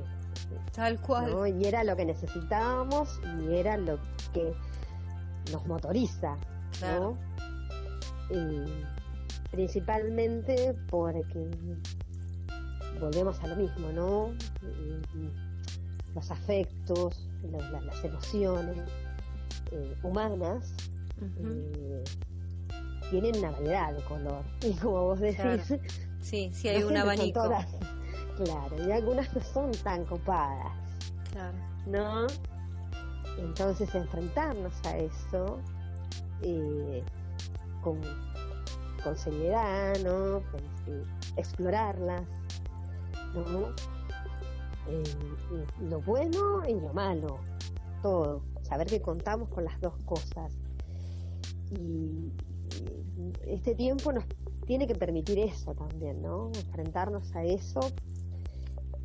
Tal 0.74 1.00
cual. 1.02 1.32
¿no? 1.32 1.48
Y 1.48 1.66
era 1.66 1.84
lo 1.84 1.96
que 1.96 2.06
necesitábamos 2.06 3.20
y 3.42 3.56
era 3.56 3.78
lo 3.78 4.00
que 4.34 4.54
nos 5.52 5.66
motoriza. 5.68 6.36
Claro. 6.80 7.18
¿no? 8.30 8.36
Y 8.36 8.86
principalmente 9.52 10.76
porque 10.90 11.50
volvemos 13.00 13.40
a 13.44 13.48
lo 13.48 13.56
mismo, 13.56 13.92
¿no? 13.92 14.32
Los 16.14 16.32
afectos, 16.32 17.28
las, 17.44 17.84
las 17.84 18.04
emociones 18.04 18.78
eh, 19.72 19.96
humanas 20.04 20.74
uh 21.22 21.26
-huh. 21.26 21.74
eh, 21.74 22.04
tienen 23.10 23.38
una 23.38 23.52
variedad 23.52 23.94
de 23.94 24.04
color. 24.04 24.44
Y 24.62 24.74
como 24.74 25.04
vos 25.04 25.20
decís, 25.20 25.42
claro. 25.42 25.64
sí, 26.22 26.52
sí 26.54 26.70
hay 26.70 26.82
no 26.82 26.88
un 26.88 26.98
abanico. 26.98 27.44
Todas, 27.44 27.68
claro, 28.44 28.88
y 28.88 28.92
algunas 28.92 29.34
no 29.34 29.42
son 29.42 29.72
tan 29.72 30.06
copadas. 30.06 30.72
Claro. 31.32 31.58
¿No? 31.88 32.28
Entonces 33.38 33.94
enfrentarnos 33.94 34.74
a 34.86 34.98
eso 34.98 35.60
eh, 36.42 37.04
con, 37.84 38.00
con, 39.04 39.18
seriedad, 39.18 39.94
¿no? 40.04 40.42
Pues, 40.52 40.64
explorarlas, 41.36 42.24
¿no? 43.34 43.74
lo 45.90 46.00
bueno 46.02 46.62
y 46.68 46.74
lo 46.74 46.94
malo, 46.94 47.40
todo. 48.02 48.42
Saber 48.62 48.88
que 48.88 49.02
contamos 49.02 49.50
con 49.50 49.66
las 49.66 49.80
dos 49.82 49.96
cosas. 50.06 50.52
Y, 51.72 52.32
este 53.48 53.76
tiempo 53.76 54.12
nos 54.12 54.26
tiene 54.66 54.88
que 54.88 54.96
permitir 54.96 55.40
eso 55.40 55.74
también, 55.74 56.22
¿no? 56.22 56.48
Enfrentarnos 56.48 57.34
a 57.36 57.44
eso 57.44 57.80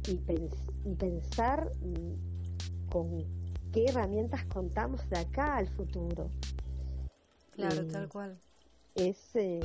y, 0.08 0.16
pens 0.16 0.54
y 0.84 0.94
pensar 0.94 1.70
con 2.90 3.24
qué 3.72 3.86
herramientas 3.86 4.44
contamos 4.46 5.08
de 5.10 5.18
acá 5.18 5.56
al 5.56 5.68
futuro. 5.68 6.30
Claro, 7.52 7.82
eh, 7.82 7.88
tal 7.92 8.08
cual. 8.08 8.40
Es 8.94 9.36
eh, 9.36 9.60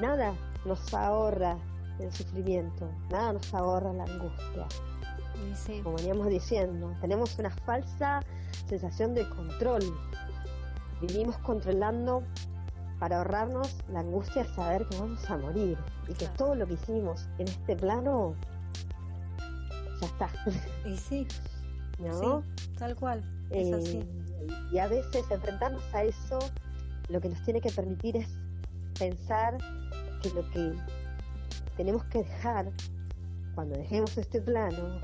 nada 0.00 0.34
nos 0.64 0.94
ahorra 0.94 1.58
el 1.98 2.12
sufrimiento, 2.12 2.90
nada 3.10 3.34
nos 3.34 3.52
ahorra 3.52 3.92
la 3.92 4.04
angustia. 4.04 4.66
Sí. 5.54 5.80
Como 5.82 5.96
veníamos 5.96 6.28
diciendo, 6.28 6.94
tenemos 7.00 7.38
una 7.38 7.50
falsa 7.50 8.20
sensación 8.66 9.14
de 9.14 9.28
control. 9.28 9.82
Vivimos 11.00 11.36
controlando 11.38 12.22
para 13.04 13.18
ahorrarnos 13.18 13.76
la 13.92 14.00
angustia 14.00 14.44
de 14.44 14.48
saber 14.54 14.86
que 14.86 14.96
vamos 14.96 15.28
a 15.30 15.36
morir 15.36 15.76
y 16.08 16.14
que 16.14 16.26
todo 16.38 16.54
lo 16.54 16.66
que 16.66 16.72
hicimos 16.72 17.28
en 17.36 17.48
este 17.48 17.76
plano 17.76 18.34
ya 20.00 20.06
está. 20.06 20.30
Y 20.86 20.96
sí, 20.96 21.26
¿no? 21.98 22.42
sí, 22.56 22.64
tal 22.78 22.96
cual. 22.96 23.22
Es 23.50 23.66
Eh, 23.66 23.74
así. 23.74 24.08
y 24.72 24.78
a 24.78 24.88
veces 24.88 25.30
enfrentarnos 25.30 25.82
a 25.92 26.02
eso 26.02 26.38
lo 27.10 27.20
que 27.20 27.28
nos 27.28 27.42
tiene 27.42 27.60
que 27.60 27.70
permitir 27.70 28.16
es 28.16 28.28
pensar 28.98 29.58
que 30.22 30.30
lo 30.30 30.48
que 30.48 30.72
tenemos 31.76 32.04
que 32.06 32.20
dejar 32.24 32.70
cuando 33.54 33.76
dejemos 33.76 34.16
este 34.16 34.40
plano 34.40 34.98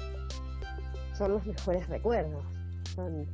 son 1.18 1.32
los 1.32 1.44
mejores 1.44 1.86
recuerdos, 1.90 2.44
son 2.94 3.26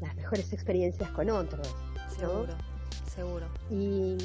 las 0.00 0.14
mejores 0.14 0.52
experiencias 0.52 1.10
con 1.10 1.28
otros. 1.28 1.66
¿no? 1.66 2.14
Seguro, 2.20 2.54
seguro. 3.14 3.46
Y 3.70 4.16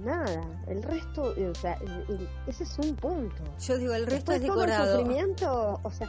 nada, 0.00 0.42
el 0.66 0.82
resto, 0.82 1.36
eh, 1.36 1.48
o 1.48 1.54
sea, 1.54 1.74
el- 1.74 2.04
el- 2.20 2.28
ese 2.46 2.64
es 2.64 2.78
un 2.78 2.94
punto. 2.96 3.42
Yo 3.60 3.78
digo, 3.78 3.94
el 3.94 4.06
resto 4.06 4.32
Después 4.32 4.40
es 4.40 4.46
todo 4.46 4.64
el 4.64 4.70
decorado. 4.70 4.98
sufrimiento, 4.98 5.80
o 5.82 5.90
sea, 5.90 6.08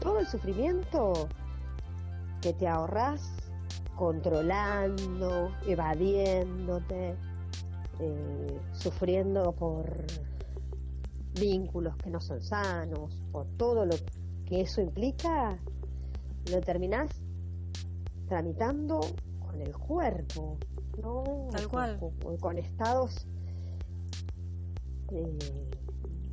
todo 0.00 0.18
el 0.18 0.26
sufrimiento 0.26 1.28
que 2.40 2.52
te 2.52 2.66
ahorras 2.68 3.30
controlando, 3.96 5.50
evadiéndote, 5.66 7.14
eh, 8.00 8.60
sufriendo 8.72 9.52
por 9.52 9.86
vínculos 11.38 11.96
que 11.98 12.10
no 12.10 12.20
son 12.20 12.42
sanos, 12.42 13.22
por 13.32 13.46
todo 13.56 13.86
lo 13.86 13.94
que 14.46 14.60
eso 14.62 14.80
implica, 14.80 15.56
lo 16.50 16.60
terminás 16.60 17.10
tramitando 18.28 19.00
con 19.54 19.62
el 19.62 19.76
cuerpo, 19.76 20.58
¿no? 21.00 21.22
Tal 21.52 21.62
Con- 21.62 21.70
cual. 21.70 21.98
Con, 22.22 22.36
con 22.38 22.58
estados 22.58 23.26
eh, 25.12 25.38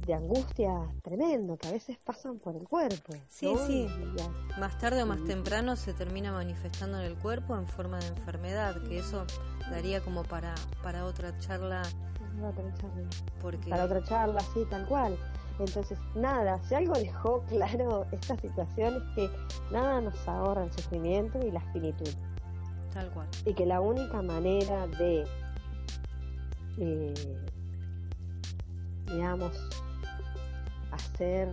de 0.08 0.14
angustia 0.16 0.74
tremendo 1.04 1.56
que 1.58 1.68
a 1.68 1.72
veces 1.72 1.98
pasan 2.04 2.40
por 2.40 2.56
el 2.56 2.68
cuerpo. 2.68 3.14
Sí, 3.30 3.54
¿no? 3.54 3.66
sí. 3.68 3.88
Ya- 4.18 4.60
Más 4.60 4.78
tarde 4.80 5.04
o 5.04 5.06
más 5.06 5.20
Mm. 5.20 5.26
temprano 5.28 5.76
se 5.76 5.94
termina 5.94 6.32
manifestando 6.32 7.00
en 7.00 7.06
el 7.06 7.16
cuerpo 7.18 7.56
en 7.56 7.68
forma 7.68 8.00
de 8.00 8.08
enfermedad, 8.08 8.82
que 8.84 8.98
eso 8.98 9.26
daría 9.70 10.02
como 10.02 10.24
para, 10.24 10.56
para 10.82 11.06
otra 11.06 11.38
charla, 11.38 11.84
para 12.20 12.50
otra 12.50 12.74
charla. 12.74 13.10
porque 13.40 13.70
Para 13.70 13.86
otra 13.86 14.04
charla, 14.04 14.40
sí, 14.54 14.66
tal 14.70 14.88
cual. 14.88 15.16
Entonces, 15.60 16.00
nada, 16.16 16.60
si 16.64 16.74
algo 16.74 16.94
dejó 16.96 17.42
claro 17.48 18.08
esta 18.12 18.36
situación 18.38 18.96
es 18.96 19.04
que 19.16 19.30
nada 19.72 20.02
nos 20.02 20.28
ahorra 20.28 20.64
el 20.64 20.72
sufrimiento 20.74 21.38
y 21.46 21.52
la 21.52 21.62
finitud. 21.72 22.10
Tal 22.94 23.10
cual. 23.12 23.28
y 23.46 23.54
que 23.54 23.66
la 23.66 23.82
única 23.82 24.22
manera 24.22 24.88
de, 24.88 25.26
eh, 26.78 27.14
digamos, 29.08 29.58
hacer, 30.92 31.50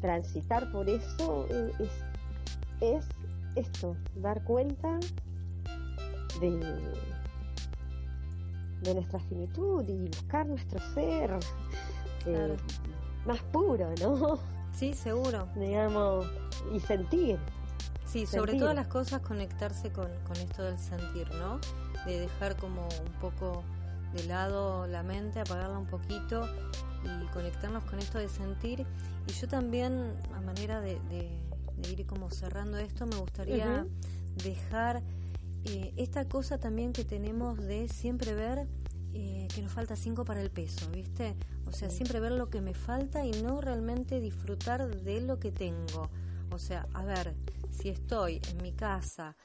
transitar 0.00 0.70
por 0.70 0.88
eso 0.88 1.46
eh, 1.50 1.72
es, 1.80 1.90
es 2.80 3.04
esto, 3.56 3.96
dar 4.16 4.42
cuenta 4.44 4.98
de, 6.40 6.50
de 8.82 8.94
nuestra 8.94 9.18
finitud 9.20 9.86
y 9.88 10.06
buscar 10.06 10.46
nuestro 10.46 10.78
ser 10.94 11.38
eh, 12.26 12.56
más 13.26 13.40
puro, 13.52 13.92
¿no? 14.00 14.38
Sí, 14.72 14.94
seguro. 14.94 15.48
digamos, 15.56 16.26
y 16.72 16.78
sentir. 16.78 17.38
Sí, 18.10 18.26
sobre 18.26 18.54
todas 18.54 18.74
las 18.74 18.86
cosas 18.86 19.20
conectarse 19.20 19.90
con, 19.92 20.08
con 20.26 20.36
esto 20.36 20.62
del 20.62 20.78
sentir, 20.78 21.30
¿no? 21.34 21.60
De 22.06 22.20
dejar 22.20 22.56
como 22.56 22.82
un 22.82 23.12
poco 23.20 23.62
de 24.14 24.24
lado 24.24 24.86
la 24.86 25.02
mente, 25.02 25.40
apagarla 25.40 25.78
un 25.78 25.86
poquito 25.86 26.48
y 27.04 27.26
conectarnos 27.32 27.84
con 27.84 27.98
esto 27.98 28.18
de 28.18 28.28
sentir. 28.28 28.86
Y 29.26 29.32
yo 29.32 29.48
también, 29.48 30.14
a 30.34 30.40
manera 30.40 30.80
de, 30.80 30.98
ir 31.88 32.06
como 32.06 32.30
cerrando 32.30 32.78
esto, 32.78 33.06
me 33.06 33.16
gustaría 33.16 33.86
dejar 34.42 35.02
eh, 35.64 35.92
esta 35.96 36.26
cosa 36.26 36.58
también 36.58 36.92
que 36.92 37.04
tenemos 37.04 37.58
de 37.58 37.88
siempre 37.88 38.34
ver 38.34 38.66
eh, 39.12 39.48
que 39.54 39.62
nos 39.62 39.72
falta 39.72 39.96
cinco 39.96 40.24
para 40.24 40.40
el 40.40 40.50
peso, 40.50 40.88
¿viste? 40.90 41.36
O 41.66 41.72
sea, 41.72 41.90
siempre 41.90 42.20
ver 42.20 42.32
lo 42.32 42.48
que 42.48 42.60
me 42.60 42.74
falta 42.74 43.24
y 43.26 43.42
no 43.42 43.60
realmente 43.60 44.20
disfrutar 44.20 44.88
de 44.88 45.20
lo 45.20 45.38
que 45.38 45.52
tengo. 45.52 46.08
O 46.50 46.58
sea, 46.58 46.86
a 46.94 47.04
ver, 47.04 47.34
si 47.80 47.88
estoy 47.88 48.40
en 48.50 48.62
mi 48.62 48.72
casa 48.72 49.36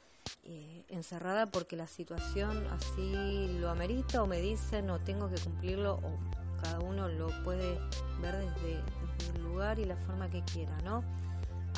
eh, 0.44 0.86
encerrada 0.90 1.52
porque 1.52 1.76
la 1.76 1.88
situación 1.88 2.66
así 2.68 3.58
lo 3.60 3.70
amerita 3.70 4.24
o 4.24 4.28
me 4.28 4.40
dice 4.40 4.82
no 4.82 5.00
tengo 5.00 5.30
que 5.30 5.40
cumplirlo 5.42 5.96
o 5.96 6.20
cada 6.62 6.80
uno 6.80 7.08
lo 7.10 7.28
puede 7.44 7.78
ver 8.22 8.38
desde, 8.38 8.82
desde 9.18 9.36
el 9.36 9.44
lugar 9.44 9.80
y 9.80 9.86
la 9.86 9.98
forma 9.98 10.30
que 10.30 10.42
quiera, 10.44 10.76
¿no? 10.84 11.04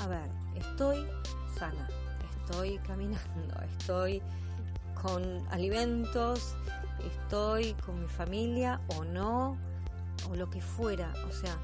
A 0.04 0.08
ver, 0.08 0.30
estoy 0.56 1.06
sana, 1.58 1.88
estoy 2.42 2.78
caminando, 2.80 3.62
estoy 3.80 4.22
con 5.02 5.24
alimentos, 5.50 6.56
estoy 7.04 7.74
con 7.86 8.02
mi 8.02 8.08
familia 8.08 8.80
o 8.98 9.04
no, 9.04 9.58
o 10.30 10.36
lo 10.36 10.50
que 10.50 10.62
fuera. 10.62 11.14
O 11.28 11.32
sea, 11.32 11.58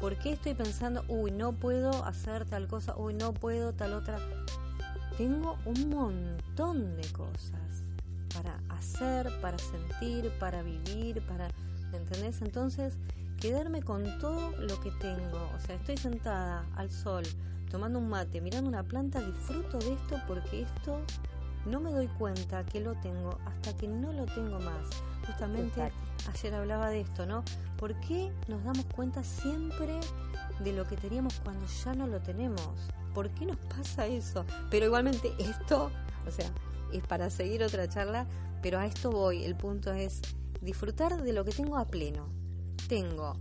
¿por 0.00 0.16
qué 0.16 0.32
estoy 0.32 0.54
pensando, 0.54 1.04
uy, 1.08 1.30
no 1.30 1.52
puedo 1.52 2.04
hacer 2.04 2.44
tal 2.44 2.66
cosa, 2.68 2.94
uy, 2.96 3.14
no 3.14 3.32
puedo 3.32 3.72
tal 3.72 3.94
otra? 3.94 4.18
Tengo 5.16 5.56
un 5.64 5.88
montón 5.88 6.96
de 6.96 7.08
cosas 7.12 7.82
para 8.34 8.60
hacer, 8.68 9.30
para 9.40 9.58
sentir, 9.58 10.30
para 10.38 10.62
vivir, 10.62 11.22
para... 11.26 11.48
¿Me 11.90 11.98
entendés? 11.98 12.42
Entonces, 12.42 12.94
quedarme 13.40 13.82
con 13.82 14.18
todo 14.18 14.50
lo 14.58 14.80
que 14.80 14.90
tengo. 14.92 15.50
O 15.56 15.60
sea, 15.60 15.76
estoy 15.76 15.96
sentada 15.96 16.64
al 16.76 16.90
sol, 16.90 17.24
tomando 17.70 17.98
un 17.98 18.08
mate, 18.08 18.40
mirando 18.40 18.68
una 18.68 18.82
planta, 18.82 19.20
disfruto 19.20 19.78
de 19.78 19.94
esto 19.94 20.20
porque 20.26 20.62
esto 20.62 21.00
no 21.64 21.80
me 21.80 21.90
doy 21.90 22.08
cuenta 22.08 22.64
que 22.64 22.80
lo 22.80 22.94
tengo 22.96 23.38
hasta 23.46 23.76
que 23.76 23.88
no 23.88 24.12
lo 24.12 24.26
tengo 24.26 24.58
más. 24.60 24.88
Justamente 25.26 25.80
ayer 26.28 26.54
hablaba 26.54 26.90
de 26.90 27.00
esto, 27.00 27.26
¿no? 27.26 27.44
¿Por 27.76 27.98
qué 28.00 28.32
nos 28.48 28.64
damos 28.64 28.86
cuenta 28.86 29.22
siempre 29.22 30.00
de 30.60 30.72
lo 30.72 30.86
que 30.86 30.96
teníamos 30.96 31.40
cuando 31.40 31.66
ya 31.66 31.94
no 31.94 32.06
lo 32.06 32.20
tenemos? 32.20 32.72
¿Por 33.14 33.30
qué 33.30 33.46
nos 33.46 33.56
pasa 33.56 34.06
eso? 34.06 34.44
Pero 34.70 34.86
igualmente 34.86 35.32
esto, 35.38 35.90
o 36.26 36.30
sea, 36.30 36.50
es 36.92 37.02
para 37.06 37.30
seguir 37.30 37.62
otra 37.62 37.88
charla, 37.88 38.26
pero 38.62 38.78
a 38.78 38.86
esto 38.86 39.10
voy. 39.10 39.44
El 39.44 39.56
punto 39.56 39.92
es 39.92 40.20
disfrutar 40.60 41.22
de 41.22 41.32
lo 41.32 41.44
que 41.44 41.52
tengo 41.52 41.76
a 41.76 41.86
pleno. 41.86 42.28
Tengo 42.88 43.34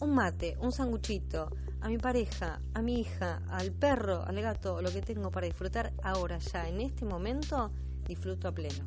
un 0.00 0.14
mate, 0.14 0.56
un 0.60 0.72
sanguchito, 0.72 1.50
a 1.80 1.88
mi 1.88 1.98
pareja, 1.98 2.60
a 2.74 2.82
mi 2.82 3.00
hija, 3.00 3.42
al 3.48 3.72
perro, 3.72 4.24
al 4.26 4.40
gato, 4.40 4.82
lo 4.82 4.90
que 4.90 5.02
tengo 5.02 5.30
para 5.30 5.46
disfrutar 5.46 5.92
ahora 6.02 6.38
ya, 6.38 6.68
en 6.68 6.80
este 6.80 7.04
momento, 7.04 7.70
disfruto 8.06 8.48
a 8.48 8.52
pleno. 8.52 8.84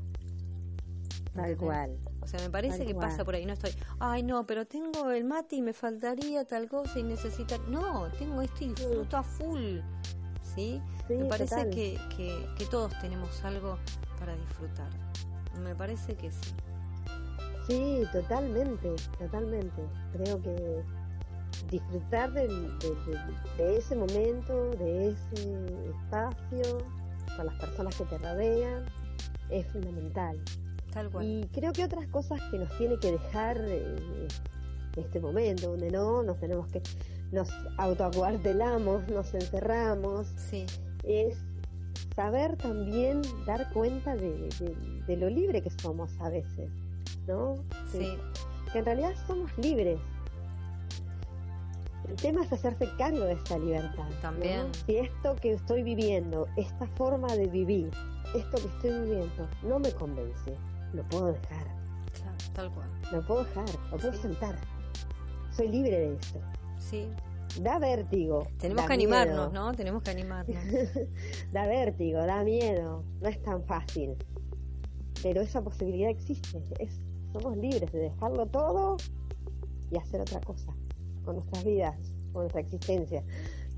Tal 1.33 1.55
cual. 1.57 1.97
O 2.29 2.31
sea, 2.31 2.41
me 2.41 2.51
parece 2.51 2.85
que 2.85 2.93
pasa 2.93 3.25
por 3.25 3.33
ahí. 3.33 3.43
No 3.47 3.53
estoy, 3.53 3.71
ay, 3.99 4.21
no, 4.21 4.45
pero 4.45 4.67
tengo 4.67 5.09
el 5.09 5.25
mate 5.25 5.55
y 5.55 5.63
me 5.63 5.73
faltaría 5.73 6.45
tal 6.45 6.69
cosa 6.69 6.99
y 6.99 7.03
necesita. 7.03 7.57
No, 7.69 8.07
tengo 8.19 8.43
esto 8.43 8.65
y 8.65 8.67
disfruto 8.67 9.17
a 9.17 9.23
full. 9.23 9.79
¿Sí? 10.43 10.79
me 11.09 11.25
parece 11.25 11.71
que, 11.71 11.99
que, 12.15 12.47
que 12.55 12.65
todos 12.65 12.93
tenemos 13.01 13.43
algo 13.43 13.79
para 14.19 14.35
disfrutar. 14.35 14.89
Me 15.63 15.73
parece 15.73 16.15
que 16.15 16.31
sí. 16.31 16.53
Sí, 17.67 18.03
totalmente, 18.11 18.93
totalmente. 19.17 19.81
Creo 20.13 20.39
que 20.39 20.83
disfrutar 21.71 22.31
de, 22.31 22.47
ese 23.57 23.95
momento, 23.95 24.69
de 24.77 25.09
ese 25.09 25.65
espacio, 25.89 26.77
con 27.35 27.47
las 27.47 27.55
personas 27.55 27.95
que 27.95 28.05
te 28.05 28.19
rodean, 28.19 28.85
es 29.49 29.65
fundamental. 29.71 30.39
Tal 30.91 31.09
cual. 31.09 31.25
Y 31.25 31.47
creo 31.47 31.71
que 31.73 31.83
otras 31.83 32.07
cosas 32.07 32.41
que 32.51 32.57
nos 32.57 32.75
tiene 32.77 32.97
que 32.97 33.11
dejar 33.11 33.57
eh, 33.67 34.27
este 34.95 35.19
momento, 35.19 35.71
donde 35.71 35.91
no 35.91 36.23
nos 36.23 36.39
tenemos 36.39 36.67
que, 36.67 36.81
nos 37.31 37.49
autoacuartelamos, 37.77 39.07
nos 39.07 39.33
encerramos, 39.33 40.27
sí. 40.49 40.65
es 41.03 41.37
saber 42.15 42.57
también 42.57 43.21
dar 43.45 43.71
cuenta 43.71 44.15
de, 44.15 44.49
lo 45.07 45.29
libre 45.29 45.61
que 45.61 45.69
somos 45.69 46.11
a 46.19 46.29
veces, 46.29 46.69
¿no? 47.27 47.55
Sí. 47.91 48.17
que 48.71 48.79
en 48.79 48.85
realidad 48.85 49.13
somos 49.27 49.55
libres, 49.57 49.99
el 52.09 52.15
tema 52.15 52.43
es 52.43 52.51
hacerse 52.51 52.87
cargo 52.97 53.23
de 53.23 53.33
esta 53.33 53.57
libertad. 53.59 54.07
También. 54.21 54.67
Si 54.85 54.97
esto 54.97 55.35
que 55.35 55.53
estoy 55.53 55.83
viviendo, 55.83 56.47
esta 56.57 56.87
forma 56.87 57.27
de 57.35 57.47
vivir, 57.47 57.91
esto 58.35 58.57
que 58.57 58.67
estoy 58.67 59.05
viviendo, 59.05 59.47
no 59.63 59.79
me 59.79 59.91
convence, 59.91 60.55
lo 60.93 61.03
puedo 61.09 61.27
dejar. 61.33 61.67
Claro, 62.13 62.37
tal 62.53 62.73
cual. 62.73 62.89
Lo 63.11 63.25
puedo 63.25 63.43
dejar, 63.43 63.69
lo 63.91 63.97
puedo 63.97 64.13
sentar. 64.13 64.55
Soy 65.51 65.67
libre 65.69 65.99
de 65.99 66.15
esto. 66.15 66.39
Sí. 66.77 67.09
Da 67.61 67.79
vértigo. 67.79 68.47
Tenemos 68.59 68.85
que 68.85 68.93
animarnos, 68.93 69.51
¿no? 69.51 69.73
Tenemos 69.73 70.03
que 70.03 70.11
animarnos. 70.11 70.57
da 71.51 71.65
vértigo, 71.67 72.19
da 72.19 72.43
miedo. 72.43 73.03
No 73.21 73.27
es 73.27 73.41
tan 73.41 73.63
fácil. 73.63 74.15
Pero 75.23 75.41
esa 75.41 75.61
posibilidad 75.61 76.09
existe. 76.09 76.63
Es, 76.79 76.99
somos 77.33 77.57
libres 77.57 77.91
de 77.91 77.99
dejarlo 77.99 78.45
todo 78.45 78.97
y 79.91 79.97
hacer 79.97 80.21
otra 80.21 80.39
cosa 80.41 80.73
con 81.25 81.35
nuestras 81.35 81.63
vidas, 81.63 81.97
con 82.31 82.43
nuestra 82.43 82.61
existencia. 82.61 83.23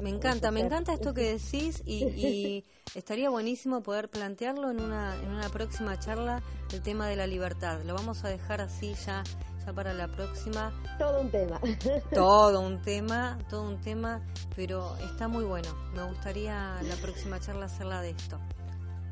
Me 0.01 0.09
encanta, 0.09 0.49
me 0.51 0.61
encanta 0.61 0.93
esto 0.93 1.13
que 1.13 1.33
decís 1.33 1.83
y, 1.85 2.65
estaría 2.95 3.29
buenísimo 3.29 3.83
poder 3.83 4.09
plantearlo 4.09 4.71
en 4.71 4.81
una, 4.81 5.15
en 5.15 5.29
una 5.29 5.49
próxima 5.49 5.99
charla, 5.99 6.41
el 6.73 6.81
tema 6.81 7.07
de 7.07 7.15
la 7.15 7.27
libertad. 7.27 7.81
Lo 7.85 7.93
vamos 7.93 8.23
a 8.23 8.29
dejar 8.29 8.61
así 8.61 8.95
ya, 9.05 9.23
ya 9.65 9.73
para 9.73 9.93
la 9.93 10.07
próxima. 10.07 10.73
Todo 10.97 11.21
un 11.21 11.29
tema. 11.29 11.61
Todo 12.13 12.61
un 12.61 12.81
tema, 12.81 13.37
todo 13.49 13.63
un 13.63 13.79
tema, 13.79 14.21
pero 14.55 14.95
está 14.97 15.27
muy 15.27 15.43
bueno. 15.43 15.69
Me 15.93 16.03
gustaría 16.03 16.81
la 16.81 16.95
próxima 16.95 17.39
charla 17.39 17.65
hacerla 17.65 18.01
de 18.01 18.09
esto 18.11 18.39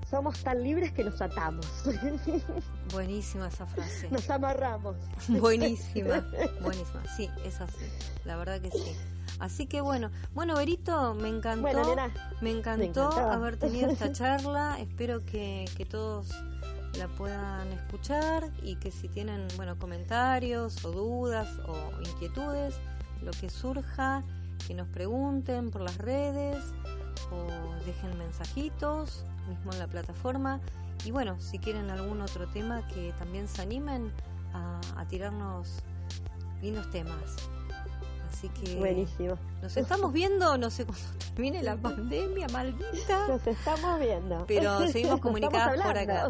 somos 0.10 0.40
tan 0.44 0.64
libres 0.64 0.92
que 0.92 1.04
nos 1.04 1.22
atamos. 1.22 1.66
Buenísima 2.94 3.48
esa 3.48 3.66
frase. 3.66 4.10
Nos 4.10 4.30
amarramos. 4.30 4.96
Buenísima, 5.28 6.26
buenísima. 6.62 7.04
Sí, 7.16 7.30
es 7.46 7.62
así. 7.62 7.86
La 8.26 8.36
verdad 8.36 8.60
que 8.60 8.72
sí. 8.72 8.96
Así 9.40 9.68
que 9.68 9.82
bueno, 9.82 10.12
bueno, 10.34 10.56
Berito, 10.56 11.14
me 11.14 11.30
encantó. 11.30 11.96
me, 12.42 12.52
encantó 12.52 13.10
haber 13.12 13.58
tenido 13.58 13.90
esta 13.90 14.12
charla. 14.14 14.78
Espero 14.80 15.26
que, 15.26 15.66
que 15.78 15.86
todos 15.86 16.30
la 16.98 17.08
puedan 17.08 17.72
escuchar 17.72 18.50
y 18.64 18.76
que 18.76 18.92
si 18.92 19.08
tienen, 19.08 19.48
bueno, 19.56 19.78
comentarios 19.78 20.84
o 20.84 20.92
dudas 20.92 21.48
o 21.68 22.02
inquietudes, 22.02 22.76
lo 23.22 23.32
que 23.32 23.50
surja, 23.50 24.24
que 24.68 24.74
nos 24.74 24.88
pregunten 24.88 25.70
por 25.72 25.82
las 25.82 25.98
redes 25.98 26.58
o 27.32 27.86
dejen 27.86 28.18
mensajitos 28.18 29.26
mismo 29.50 29.72
en 29.74 29.80
la 29.80 29.88
plataforma. 29.88 30.62
Y 31.06 31.12
bueno, 31.12 31.40
si 31.40 31.60
quieren 31.60 31.90
algún 31.90 32.22
otro 32.22 32.48
tema, 32.50 32.86
que 32.88 33.14
también 33.18 33.48
se 33.48 33.62
animen 33.62 34.12
a, 34.54 35.06
tirarnos 35.08 35.80
lindos 36.62 36.90
temas. 36.92 37.36
Así 38.32 38.50
que. 38.50 38.76
Buenísimo. 38.76 39.38
Nos 39.62 39.76
estamos 39.76 40.14
viendo, 40.14 40.58
no 40.58 40.70
sé 40.70 40.86
cuándo 40.86 41.06
termine 41.34 41.64
la 41.64 41.76
pandemia, 41.76 42.48
maldita. 42.50 43.28
Nos 43.28 43.46
estamos 43.48 44.00
viendo. 44.00 44.46
Pero 44.48 44.88
seguimos 44.92 45.20
comunicadas 45.20 45.82
por 45.82 45.98
acá. 45.98 46.30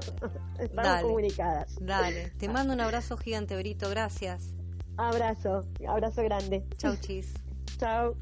Estamos 0.58 1.02
comunicadas. 1.02 1.76
Dale. 1.82 2.30
Te 2.38 2.48
mando 2.48 2.74
un 2.74 2.82
abrazo 2.82 3.18
gigante, 3.18 3.56
Brito. 3.58 3.90
Gracias. 3.90 4.54
Abrazo. 4.98 5.66
Abrazo 5.88 6.24
grande. 6.24 6.66
Chau, 6.78 6.96
chis. 6.98 7.34
Chau. 7.78 8.16